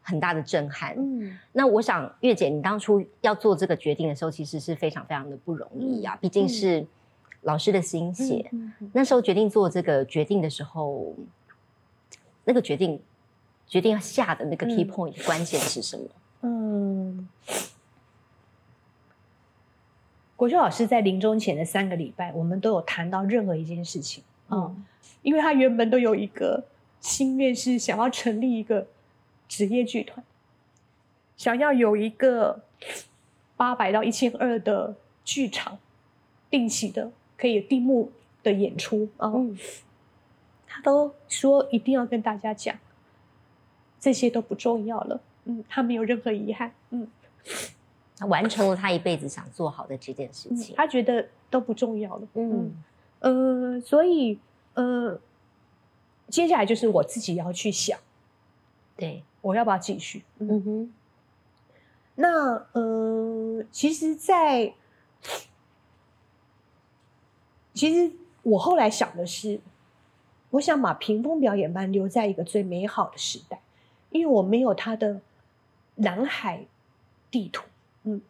[0.00, 0.94] 很大的震撼。
[0.96, 6.86] 嗯那我想，月姐，你当初要做这个决定的时候，其实是非常非常的不容易啊，毕竟是
[7.42, 8.50] 老师的心血。
[8.94, 11.14] 那时候决定做这个决定的时候，
[12.44, 12.98] 那个决定
[13.66, 16.04] 决定要下的那个 key 嗯 point、关键是什么？
[16.42, 17.28] 嗯，
[20.36, 24.22] 国秀老师在临终前的三个礼拜，我们都有谈到任何一件事情。
[24.50, 24.84] 嗯，
[25.22, 26.64] 因为他原本都有一个
[27.00, 28.86] 心愿，是想要成立一个
[29.48, 30.24] 职业剧团，
[31.36, 32.62] 想要有一个
[33.56, 35.78] 八百到一千二的剧场，
[36.48, 39.08] 定期的可以闭幕的演出。
[39.16, 39.32] 啊。
[39.34, 39.58] 嗯。
[40.68, 42.76] 他都说一定要跟大家讲，
[44.06, 45.20] 这些都不重要了。
[45.46, 46.72] 嗯，他没有任何遗憾。
[46.90, 47.08] 嗯，
[48.16, 50.76] 他完成了他一辈子想做好的这件事嗯情。
[50.76, 52.28] 他觉得都不重要了。
[52.34, 52.70] 嗯
[53.18, 54.38] 呃，所以
[54.74, 55.20] 呃，
[56.28, 57.98] 接下来就是我自己要去想，
[58.96, 60.22] 对，我要不要继续？
[60.38, 60.92] 嗯，嗯哼，
[62.14, 64.72] 那呃，其实在，
[67.74, 68.12] 其实
[68.44, 69.58] 我后来想的是，
[70.50, 73.60] 我想把屏风表演班留在一个最美好的时代，
[74.10, 75.20] 因为我没有他的
[75.96, 76.64] 南海
[77.30, 77.64] 地图，
[78.04, 78.20] 嗯，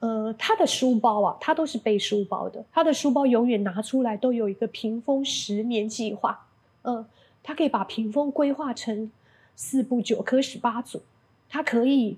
[0.00, 6.46] 呃，他的书包啊，他都是背书包的，他的书包永远拿出来都有一个屏风十年计划，
[6.82, 7.06] 嗯、
[7.42, 9.10] 他可以把屏风规划成
[9.54, 11.02] 四部九科十八组，
[11.48, 12.16] 他可以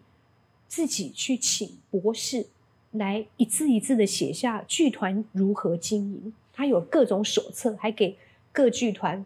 [0.67, 2.47] 自己去请博士
[2.93, 8.17] 来一字一字的写下剧团如何经营，他有各种手册，还给
[8.53, 9.25] 各剧团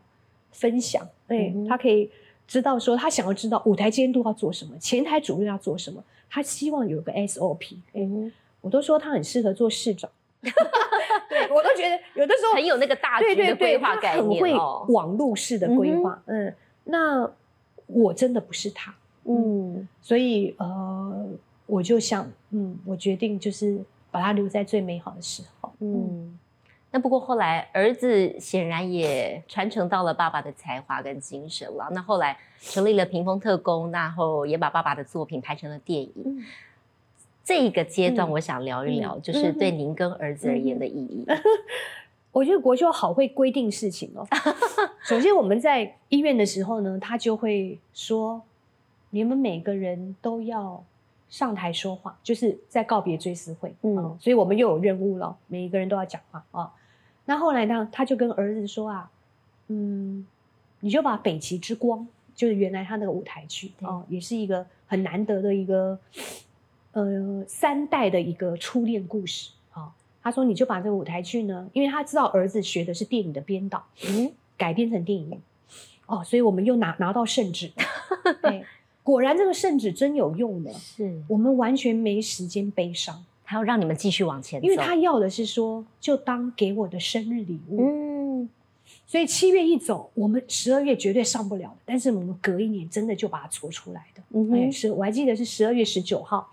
[0.51, 1.07] 分享。
[1.27, 2.11] 对、嗯他可以
[2.49, 7.77] 知道说，他想要知道舞台监督要做什么，前台主任要做什么，他希望有个 SOP。
[7.93, 8.33] 嗯，
[8.63, 10.11] 我都说他很适合做市长。
[10.41, 14.87] 对我都觉得有的时候很有那个大局的规划概他很会念哦。
[14.89, 16.21] 网路式的规划。
[16.27, 17.31] 嗯那
[17.87, 21.29] 我真的不是他，嗯所以呃，
[21.67, 23.79] 我就想，嗯，我决定就是
[24.11, 25.71] 把他留在最美好的时候。
[25.81, 26.39] 嗯。
[26.90, 31.88] 那不过后来，儿子显然也传承到了爸爸的才华跟精神了。
[31.92, 36.12] 那后来成立了屏风特工，然后也把爸爸的作品拍成了电影。
[36.24, 36.44] 嗯
[37.44, 41.24] 这一个阶段，嗯我想聊一聊，嗯就是对嗯您跟儿子而言的意义。
[42.31, 44.27] 我觉得国修好会规定事情哦。
[45.03, 48.42] 首先，我们在医院的时候呢，他就会说，
[49.11, 50.85] 你们每个人都要
[51.31, 53.74] 上台说话，就是在告别追思会。
[53.81, 56.70] 嗯嗯，所以我们又有任务了，每一个人都要讲话啊。
[57.29, 59.11] 那后来呢，他就跟儿子说啊，
[59.67, 60.27] 嗯，
[60.81, 62.01] 你就把《北极之光》，
[62.35, 65.99] 就是原来他那个舞台剧对哦，也是一个很难得的一个
[66.93, 69.93] 呃三代的一个初恋故事啊。
[70.23, 75.38] 他说你就把这个舞台剧呢，因为他知道儿子学的是电影的编导，嗯，改编成电影
[76.07, 77.71] 哦，所以我们又拿拿到圣旨，
[78.41, 78.64] 对，
[79.03, 83.23] 果然这个圣旨真有用的，是，我们完全没时间悲伤。
[83.49, 87.81] 他要让你们继续往前走，因为他要的是说，就当给我的生日礼物。
[87.81, 88.51] 嗯
[89.07, 94.21] 所以七月一走，我们十二月绝对上不了的，但是我们隔一年真的就把它搓出来的。
[94.21, 96.51] 哎，嗯哼，是我还记得是十二月十九号，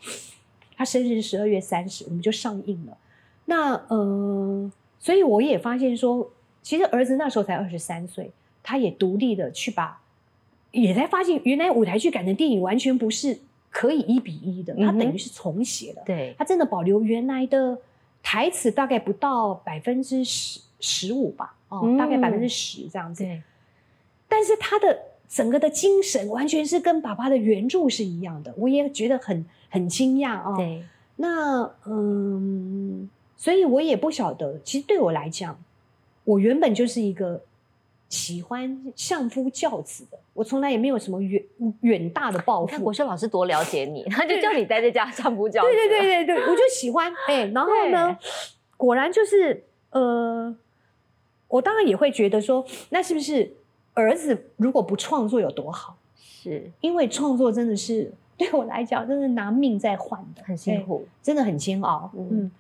[0.78, 2.98] 他生日是十二月三十，我们就上映了。
[3.46, 6.32] 那呃，所以我也发现说，
[6.62, 8.32] 其实儿子那时候才二十三岁，
[8.64, 10.02] 他也独立的去把，
[10.72, 13.40] 也才发现原来舞台剧改成电影完全不是
[13.76, 16.04] 可以一比一的，他嗯哼等于是重写了。
[16.06, 17.78] 对，他真的保留原来的
[18.24, 23.26] 台词，大概不到百分之十十五吧，哦，嗯大概百分之十这样子。
[23.26, 23.42] 对，
[24.30, 30.56] 但是他的整个的精神完全是跟爸爸的原著是一样的，我也觉得很很惊讶哦。
[30.56, 30.82] 对，
[31.18, 35.60] 那嗯，所以我也不晓得，其实对我来讲，
[36.24, 37.42] 我原本就是一个
[38.10, 41.44] 喜欢相夫教子的，我从来也没有什么远
[41.82, 42.84] 远大的抱负。
[42.84, 42.94] 国。
[42.94, 48.18] 修老师多了解你， 他就叫你待在家相夫教子，对对对对对，我就喜欢哎、然后呢，
[48.78, 50.56] 果然就是呃，
[51.48, 53.54] 我当然也会觉得说，那是不是
[53.94, 55.98] 儿子如果不创作有多好？
[56.16, 56.72] 是。
[56.82, 62.12] 因为创作真的是对我来讲，真的拿命在换的，很辛哎苦，真的很煎熬。
[62.16, 62.30] 嗯。
[62.32, 62.52] 嗯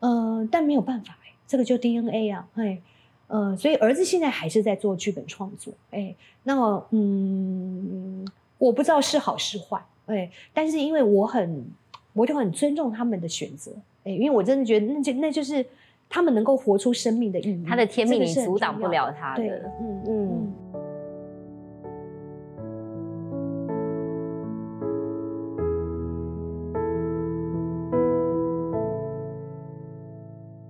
[0.00, 2.80] 呃，但没有办法、哎，这个就 DNA 啊，哎，
[3.28, 6.14] 呃，所以儿子现在还是在做剧本创作，哎，
[6.44, 8.26] 那么嗯，
[8.58, 11.64] 我不知道是好是坏，哎，但是因为我很，
[12.14, 13.70] 我就很尊重他们的选择，
[14.04, 15.64] 哎，因为我真的觉得那就那就是
[16.08, 20.54] 他们能够活出生命的意义，他的天命你阻挡不了他对的，嗯嗯嗯。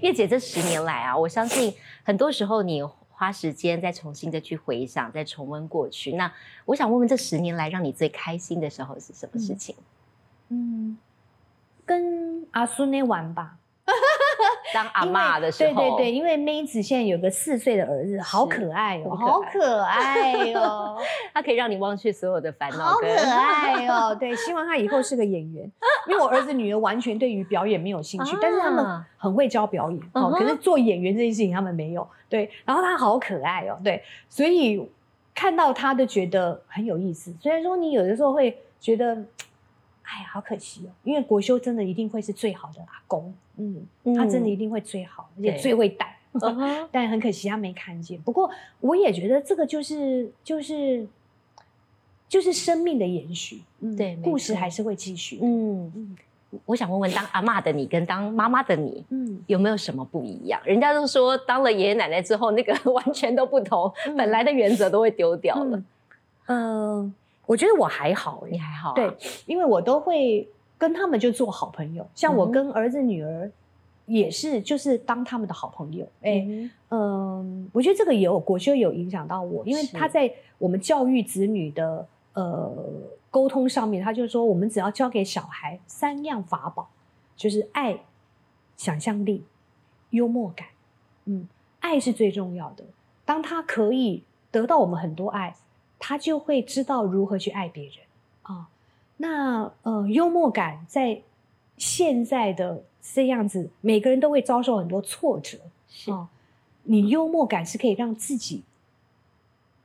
[0.09, 6.13] 叶姐这十年来啊，我相信很多时候你花时间再重新的去回想，再重温过去。
[6.13, 6.33] 那
[6.65, 9.77] 我想问问，这十年来让你最开心的时候是什么事情？
[10.49, 10.97] 嗯，
[11.85, 13.57] 跟阿苏那玩吧。
[14.73, 20.99] 当阿妈的时候，对对对，因为妹子现在有个四岁的儿子，好可爱哦，好可爱哦，
[21.35, 24.15] 他可以让你忘却所有的烦恼，好可爱哦。
[24.21, 25.71] 对，希望他以后是个演员，
[26.09, 30.31] 因为我儿子女儿完全对于表演没有兴趣，但是他们很会教表演哦。
[30.31, 32.07] 可是做演员这件事情他们没有。
[32.29, 34.87] 对，然后他好可爱哦，对，所以
[35.35, 37.35] 看到他都觉得很有意思。
[37.41, 39.25] 虽然说你有的时候会觉得。
[40.11, 43.87] 哎呀，好可惜哦，因为国修真的一定会是最好的阿公，嗯，
[44.17, 46.17] 他真的一定会最好，而且最会带，
[46.91, 48.19] 但很可惜他没看见。
[48.23, 48.51] 不过
[48.81, 51.07] 我也觉得这个就是就是
[52.29, 53.63] 就是生命的延续，
[53.97, 55.39] 对，故事还是会继续。
[55.43, 56.17] 嗯嗯，
[56.67, 60.61] 我想问问，当阿妈的你跟当妈妈的你，嗯，有没有什么不一样？
[60.65, 65.83] 人家都说当了爷爷奶奶之后，那个 完全都不同， 本来的原则都会丢掉了。
[66.47, 67.15] 嗯。
[67.47, 69.11] 我觉得我还好，你还好，对，
[69.47, 73.51] 因为我都会跟他们就做好朋友，像我跟儿子女儿
[74.05, 76.07] 也是，就是当他们的好朋友。
[76.21, 76.47] 哎，
[76.91, 82.07] 嗯，我觉得这个也有国修有影响到我，因为他在我们教育子女的
[82.39, 82.73] 呃
[83.31, 86.89] 沟通上面，他就说我们只要教给小孩三样法宝，
[87.37, 88.05] 就是爱、
[88.77, 89.45] 想象力、
[90.11, 90.69] 幽默感。
[91.25, 91.49] 嗯，
[91.81, 92.85] 爱是最重要的，
[93.25, 95.57] 当他可以得到我们很多爱。
[96.01, 97.95] 他就会知道如何去爱别人
[98.43, 98.69] 啊。
[99.17, 101.23] 那呃，幽默感在
[101.77, 105.59] 现在的这样子，每个人都会遭受很多挫折
[106.13, 106.31] 啊。
[106.85, 108.63] 你幽默感是可以让自己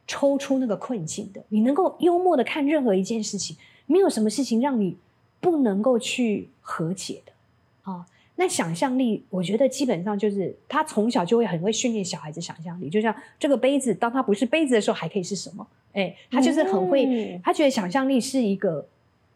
[0.07, 1.43] 抽出那个困境的。
[1.49, 4.97] 你能够幽默的看任何一件事情，没有什么事情让你
[5.39, 7.31] 不能够去和解的
[7.91, 8.05] 啊。
[8.35, 12.89] 那想象力，我觉得基本上就是他从小就会很会训练小孩子想象力。
[12.89, 15.65] 就像这个杯子，当它不是杯子的时候，还可以是什么？
[15.93, 18.87] 哎，他就是很会，他觉得想象力是一个，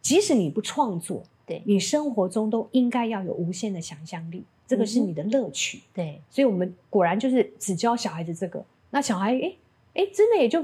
[0.01, 5.81] 即使你不创作，对你生活中都应该要有无限的想象力，这个是你的乐趣。
[5.93, 9.53] 对，所以我们果然就是只教小孩子这个，那小孩哎
[9.97, 10.63] 哎，真的也就。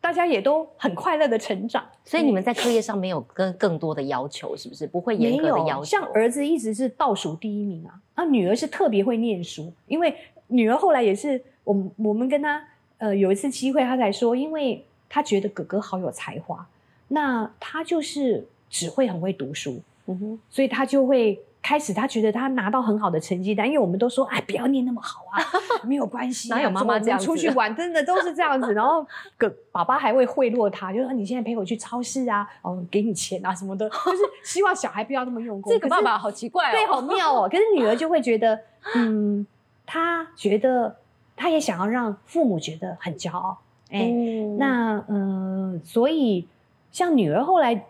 [0.00, 4.86] 大家也都很快乐的成长，所以你们在课业上没有跟更多的要求，是不是？
[4.86, 5.84] 不会严格的要求。
[5.84, 10.14] 像儿子一直是倒数第一名啊，啊，女儿是特别会念书，因为
[10.46, 12.64] 女儿后来也是，我我们跟她
[12.98, 16.64] 呃有一次机会，她才说，因为她觉得哥哥好有才华，
[17.08, 21.40] 那她就是只会很会读书，嗯哼，所以她就会。
[21.68, 25.36] 开始他觉得他拿到很好的成绩单，因为我们都说哎不要念那么好啊，
[25.86, 28.72] 没有关系，哪有妈妈这样出去玩真的都是这样子。
[28.72, 29.06] 然后
[29.36, 35.70] 个爸爸还会贿赂他，就说你现在陪我去超市啊，哦给你钱啊什么的，就是希望小孩不要那么用功。
[35.76, 37.46] 这个爸爸好奇怪哦，对，好妙哦。
[37.52, 38.58] 可是女儿就会觉得，
[38.94, 39.46] 嗯，
[39.84, 40.96] 她觉得
[41.36, 43.58] 她也想要让父母觉得很骄傲。
[43.90, 44.10] 哎，
[44.58, 46.48] 那嗯，所以
[46.90, 47.84] 像女儿后来，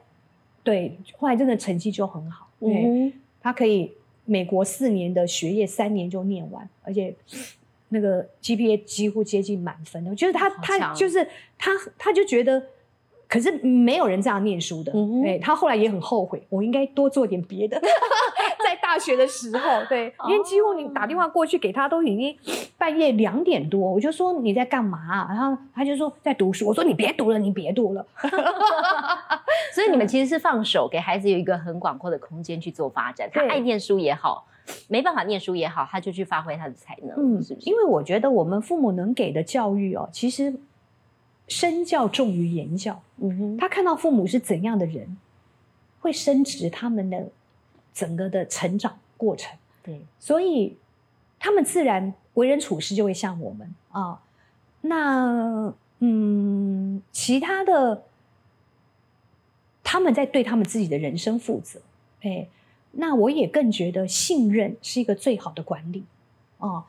[0.64, 2.48] 对，后来真的成绩就很好。
[2.58, 3.12] 嗯。
[3.48, 3.90] 他可以
[4.26, 7.14] 美国四年的学业三年就念完，而且
[7.88, 10.10] 那个 GPA 几乎接近满分的。
[10.10, 11.26] 我觉得他他就是
[11.56, 12.62] 他他就觉得，
[13.26, 14.92] 可是没有人这样念书的。
[15.24, 17.80] 哎，他后来也很后悔，我应该多做点别的。
[18.68, 22.36] 在大学的时候，对，因为几乎你打电话过去给他都已经
[22.76, 25.26] 半夜两点多，我就说你在干嘛？
[25.30, 26.66] 然后他就说在读书。
[26.66, 28.04] 我说你别读了，你别读了。
[29.72, 33.30] 所以你们其实是放手给孩子有一个很广阔的空间去做发展。
[33.32, 34.46] 他爱念书也好，
[34.88, 37.16] 没办法念书也好，他就去发挥他的才能。
[37.16, 37.70] 嗯，是不是？
[37.70, 40.54] 因为我觉得我们父母能给的教育哦，其实
[41.46, 43.00] 身教重于言教。
[43.16, 45.16] 嗯哼，他看到父母是怎样的人，
[46.00, 47.28] 会升值他们的。
[47.98, 50.76] 整个的成长过程，对，所以
[51.40, 54.22] 他们自然为人处事就会像我们啊。
[54.82, 58.04] 那嗯，其他的，
[59.82, 61.80] 他们在对他们自己的人生负责。
[62.20, 62.46] 哎，
[62.92, 66.04] 那我也更觉得信任是一个最好的管理
[66.58, 66.86] 啊。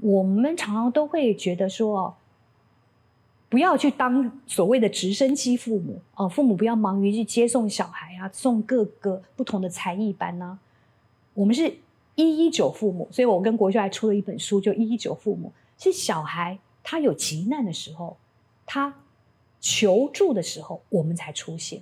[0.00, 2.16] 我们常常都会觉得说。
[3.54, 10.58] 不要去当所谓的直升机父母哦，父母不要忙于去接送小孩啊，送各个不同的才艺班呢。
[11.34, 11.72] 我们是
[12.16, 15.52] 一一九父母，所以我跟国秀还出了一本书，就一一九父母。
[15.78, 18.16] 是小孩他有急难的时候，
[18.66, 18.92] 他
[19.60, 21.80] 求助的时候，我们才出现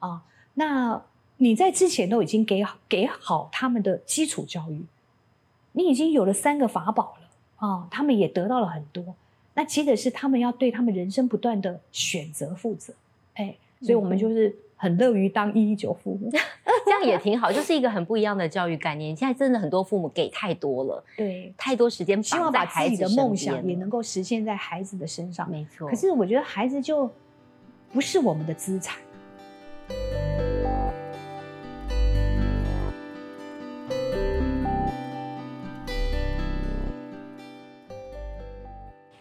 [0.00, 0.24] 啊。
[0.52, 1.02] 那
[1.38, 4.84] 你在之前都已经给给好他们的基础教育，
[5.72, 9.14] 你已经有了三个法宝了啊，他们也得到了很多。
[9.54, 12.92] 那接着是他们要对他们人生不断的选择负责，
[13.34, 16.30] 哎，所以我们就是很乐于当一一九父母。
[16.84, 19.14] 这样也挺好，就是一个很不一样的教育概念。
[19.14, 25.48] 现在真的很多父母给太多了，对，太多时间希望把孩自己的梦想也能够实现在孩子的身上。
[25.50, 25.88] 没错。
[25.88, 27.08] 可是我觉得孩子就
[27.92, 28.98] 不是我们的资产。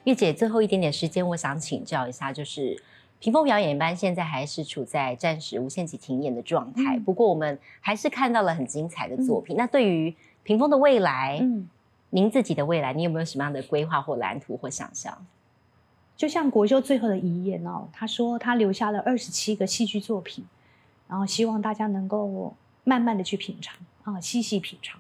[0.06, 2.82] 月姐，最后一点点时间，我想请教一下，就是
[3.20, 9.56] 屏风表演班现在还是处在暂时无限期停演的状态，嗯不过我们还是看到了很精彩的作品。
[9.58, 11.70] 那对于屏风的未来，嗯，
[12.12, 15.26] 您自己的未来，你有没有什么样的规划或蓝图或想象？
[16.16, 20.46] 就像国修最后的遗言哦，他说他留下了二十七个戏剧作品，
[21.08, 25.00] 然后希望大家能够慢慢的去品尝啊，细细品尝。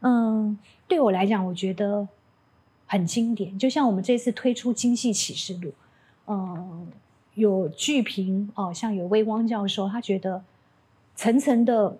[0.00, 2.06] 嗯，对我来讲，我觉得
[2.90, 3.56] 很经典。
[3.56, 5.68] 就像我们这次推出《京戏启示录》，
[6.26, 6.88] 嗯，
[7.34, 10.42] 有剧评哦，像有威汪教授，他觉得
[11.14, 11.96] 层层的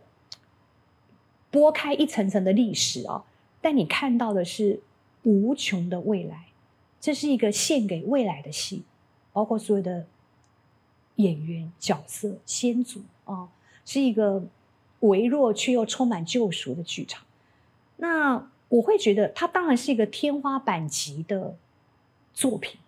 [1.48, 3.22] 拨开一层层的历史啊，
[3.60, 4.80] 但你看到的是
[5.22, 6.46] 无穷的未来。
[7.00, 8.82] 这是一个献给未来的戏，
[9.32, 10.06] 包括所有的
[11.14, 13.48] 演员、角色、先祖啊，
[13.86, 14.42] 是一个
[14.98, 17.22] 微弱却又充满救赎的剧场。
[17.96, 21.56] 那我会觉得，它当然是一个天花板级的
[22.32, 22.80] 作品。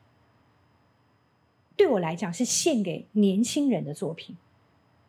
[1.77, 4.37] 对我来讲，是献给年轻人的作品，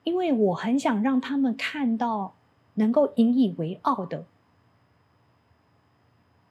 [0.03, 2.35] 因为我很想让他们看到
[2.75, 4.25] 能够引以为傲的，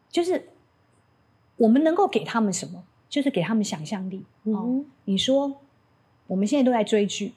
[0.09, 0.51] 就是
[1.57, 4.25] 我们能够给他们什么，就是给他们想象力。
[4.45, 5.61] 哦，嗯你说
[6.29, 7.33] 我们现在都在追剧，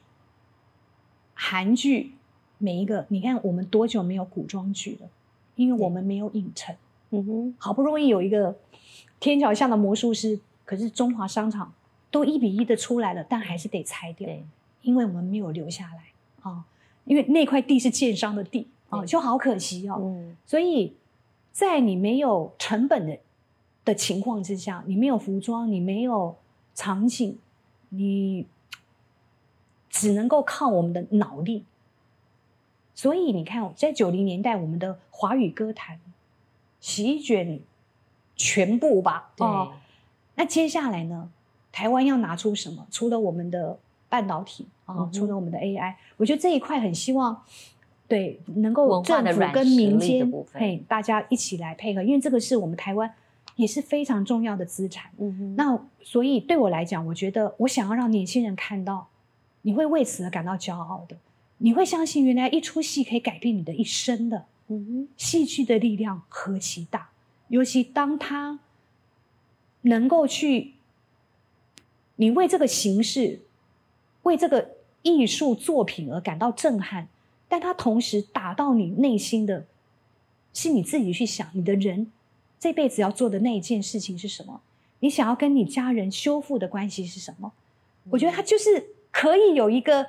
[1.33, 2.13] 韩剧
[2.59, 5.09] 每一个，你看我们多久没有古装剧了？
[5.55, 6.75] 因为我们没有影城，
[7.11, 8.55] 嗯哼，好不容易有一个
[9.19, 11.73] 天桥下的魔术师，可是中华商场
[12.11, 14.43] 都一比一的出来了，但还是得拆掉，对，
[14.81, 16.03] 因为我们没有留下来
[16.41, 16.63] 啊、
[17.05, 19.97] 因为那块地是建商的地啊、对就好可惜哦。
[19.99, 20.93] 嗯，所以
[21.51, 23.17] 在你没有成本的
[23.83, 26.35] 的情况之下，你没有服装，你没有
[26.73, 27.37] 场景，
[27.89, 28.45] 你
[29.89, 31.63] 只能够靠我们的脑力。
[32.95, 35.99] 所以你看，在九零年代，我们的华语歌坛
[36.79, 37.59] 席卷
[38.35, 39.31] 全部吧？
[39.35, 39.73] 对，哦
[40.35, 41.29] 那接下来呢？
[41.71, 42.87] 台湾要拿出什么？
[42.89, 43.77] 除了我们的
[44.07, 47.41] 半导体啊、嗯除了我们的 AI，我觉得这一块很希望
[48.07, 53.13] 对能够政府跟民间嘿大家一起来配合，因为这个是我们台湾
[53.55, 55.11] 也是非常重要的资产。
[55.17, 59.07] 嗯哼，那所以对我来讲，我觉得我想要让年轻人看到，
[59.63, 61.17] 你会为此而感到骄傲的，
[61.57, 64.45] 你会相信原来一出戏可以改变你的一生的。
[64.67, 67.09] 嗯，戏剧的力量何其大，
[67.49, 68.59] 尤其当它
[69.81, 70.73] 能够去，
[72.15, 73.41] 你为这个形式、
[74.23, 77.07] 为这个艺术作品而感到震撼，
[77.47, 79.67] 但它同时打到你内心的，
[80.51, 82.11] 是你自己去想，你的人
[82.59, 84.61] 这辈子要做的那一件事情是什么？
[85.01, 87.53] 你想要跟你家人修复的关系是什么？
[88.09, 90.07] 我觉得它就是可以有一个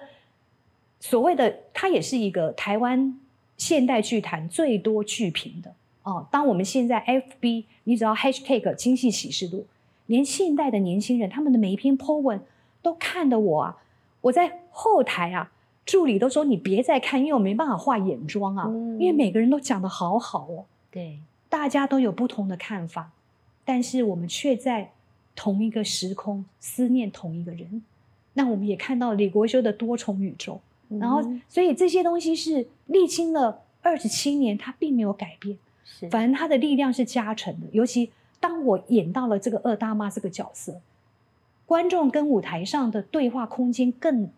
[1.01, 3.19] 所谓的，它也是一个台湾
[3.57, 6.27] 现代剧坛最多剧评的哦。
[6.31, 9.67] 当我们现在 FB，你只要 Hashtag 京戏启示录，
[10.07, 12.41] 连现代的年轻人他们的每一篇 po 文
[12.83, 13.77] 都看得我啊，
[14.23, 15.53] 我在后台啊，
[15.85, 20.65] 助理都说你别再看，因为我没办法化眼妆啊，嗯因为每个人都讲的好好哦。
[20.91, 23.13] 对，大家都有不同的看法，
[23.65, 24.93] 但是我们却在
[25.35, 27.83] 同一个时空思念同一个人。
[28.35, 37.67] 那我们也看到李国修的多重宇宙，然后所以这些东西是历经了二十七年，它并没有改变，是，反正它的力量是加成的。
[37.73, 38.11] 尤其
[38.41, 40.81] 当我演到了这个二大妈这个角色，
[41.67, 44.31] 观众跟舞台上的对话空间更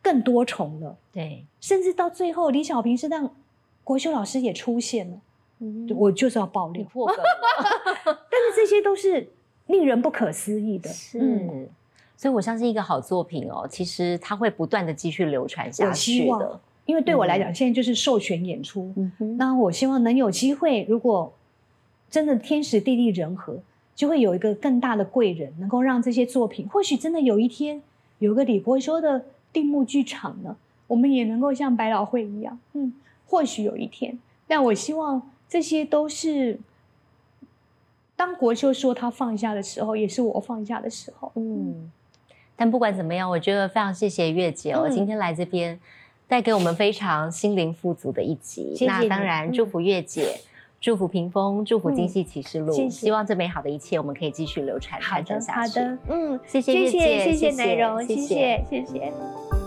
[0.00, 3.34] 更多重了，对，甚至到最后，李小平是让
[3.84, 5.20] 国修老师也出现了。
[5.58, 7.16] 嗯我就是要爆料，你破梗，
[8.04, 9.30] 但是这些都是
[9.66, 10.90] 令人不可思议的。
[10.90, 11.18] 是。
[11.20, 11.68] 嗯
[12.22, 16.60] 所以，我相信一个好作品哦，其实它会不断的继续流传下去的。
[16.86, 18.92] 因为对我来讲，现在就是授权演出。
[18.94, 21.32] 嗯，那我希望能有机会，如果
[22.08, 23.58] 真的天时地利人和，
[23.96, 27.82] 就会有一个更大的贵人，能够让这些作品，或许真的有一天
[28.20, 30.56] 有个李伯修的定目剧场呢，
[30.86, 32.92] 我们也能够像百老汇一样，嗯，
[33.26, 34.16] 或许有一天。
[34.46, 36.60] 但我希望这些都是，
[38.14, 41.32] 当国修说他放下的时候，也是我放下的时候。
[41.34, 41.90] 嗯，
[42.56, 45.78] 但不管怎么样，我觉得非常谢谢月姐哦，嗯今天来这边
[46.28, 48.74] 带给我们非常心灵富足的一集。
[48.76, 50.40] 谢谢那当然，嗯祝福月姐，
[50.80, 55.80] 祝福屏风，祝福嗯京戏启示录，希望这美好的一切我们可以继续流传，传承下去。
[55.80, 59.61] 好的，嗯，谢谢谢月姐，谢谢奶蓉，谢谢谢谢谢。